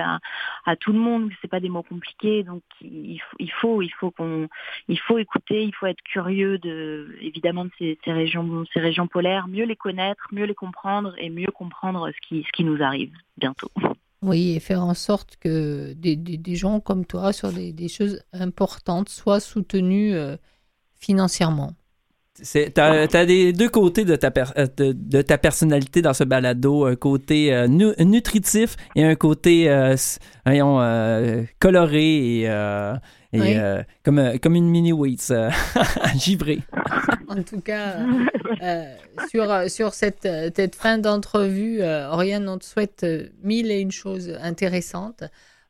[0.66, 1.32] à, tout le monde.
[1.42, 3.20] C'est pas des mots compliqués, donc il
[3.62, 4.48] faut, il faut, qu'on,
[4.88, 9.48] il faut écouter, il faut être curieux de, évidemment, de ces, régions, ces régions polaires,
[9.48, 13.14] mieux les connaître, mieux les comprendre et mieux comprendre ce qui, ce qui nous arrive
[13.38, 13.72] bientôt.
[14.22, 18.22] Oui, et faire en sorte que des, des- gens comme toi sur des, des choses
[18.34, 20.36] importantes soient soutenus euh,
[21.00, 21.72] financièrement.
[22.74, 26.24] T'as as des deux côtés de ta, per- euh, de, de ta personnalité dans ce
[26.24, 29.96] balado, un côté euh, nu- nutritif et un côté euh,
[30.46, 33.56] voyons, euh, coloré et, et, Oui.
[34.04, 35.50] comme, comme une mini Wheats euh,
[36.16, 36.60] givrée.
[37.28, 37.98] En tout cas,
[39.30, 43.06] sur, sur cette, cette fin d'entrevue, Oriane, on te souhaite
[43.44, 45.24] mille et une choses intéressantes.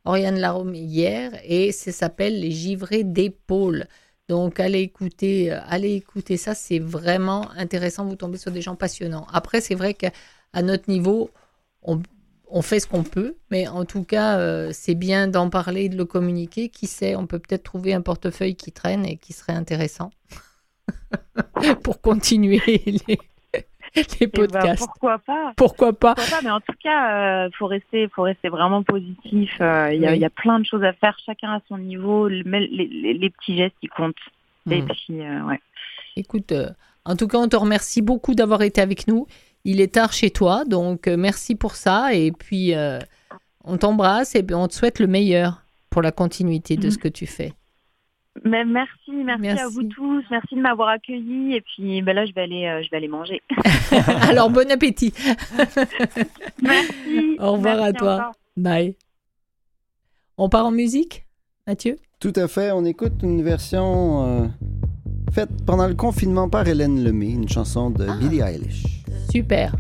[0.06, 3.88] Oriane Larome hier, et ça s'appelle Les givrés d'épaule.
[4.30, 8.06] Donc, allez écouter, euh, allez écouter ça, c'est vraiment intéressant.
[8.06, 9.26] Vous tombez sur des gens passionnants.
[9.34, 10.12] Après, c'est vrai qu'à
[10.62, 11.32] notre niveau,
[11.82, 15.98] on, fait ce qu'on peut, mais en tout cas, euh, c'est bien d'en parler de
[15.98, 16.70] le communiquer.
[16.70, 20.12] Qui sait, on peut peut-être trouver un portefeuille qui traîne et qui serait intéressant
[21.84, 22.62] pour continuer
[23.08, 23.20] les,
[23.96, 24.78] les Eh ben, podcasts.
[24.80, 25.54] pourquoi pas?
[25.56, 26.16] Pourquoi pas?
[26.16, 29.52] Pourquoi pas, mais en tout cas, euh, faut rester, faut rester vraiment positif.
[29.62, 30.18] Euh, Il y, a- Oui.
[30.18, 32.28] il y a plein de choses à faire, chacun à son niveau.
[32.28, 34.16] Les, les- les petits gestes, ils comptent.
[34.70, 34.88] Et Hmm.
[34.88, 35.60] puis, euh, ouais.
[36.16, 36.70] Écoute, euh,
[37.06, 39.26] en tout cas, on te remercie beaucoup d'avoir été avec nous.
[39.66, 42.14] Il est tard chez toi, donc merci pour ça.
[42.14, 42.74] Et puis,
[43.64, 46.92] on t'embrasse et on te souhaite le meilleur pour la continuité de Mhm.
[46.92, 47.54] ce que tu fais.
[48.46, 49.62] Mais merci, merci, Merci.
[49.64, 50.24] à vous tous.
[50.32, 51.56] Merci de m'avoir accueilli.
[51.56, 53.42] Et puis, ben là, je vais aller, euh, je vais aller manger.
[54.30, 55.14] Alors, bon appétit.
[56.62, 57.36] merci.
[57.40, 58.14] Au revoir Merci à toi.
[58.16, 58.32] encore.
[58.56, 58.96] Bye.
[60.38, 61.26] On part en musique,
[61.68, 61.98] Mathieu?
[62.20, 62.72] Tout à fait.
[62.72, 64.48] On écoute une version euh,
[65.34, 68.84] faite pendant le confinement par Hélène Lemay, une chanson de Billie Eilish.
[69.32, 69.74] Super.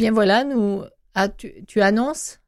[0.00, 0.82] Bien voilà, nous,
[1.14, 2.38] ah, tu, tu annonces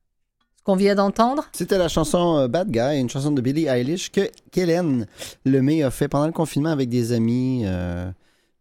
[0.57, 1.48] ce qu'on vient d'entendre?
[1.53, 5.07] C'était la chanson euh, Bad Guy, une chanson de Billie Eilish que qu'Hélène
[5.44, 7.62] Lemay a fait pendant le confinement avec des amis.
[7.66, 8.11] euh,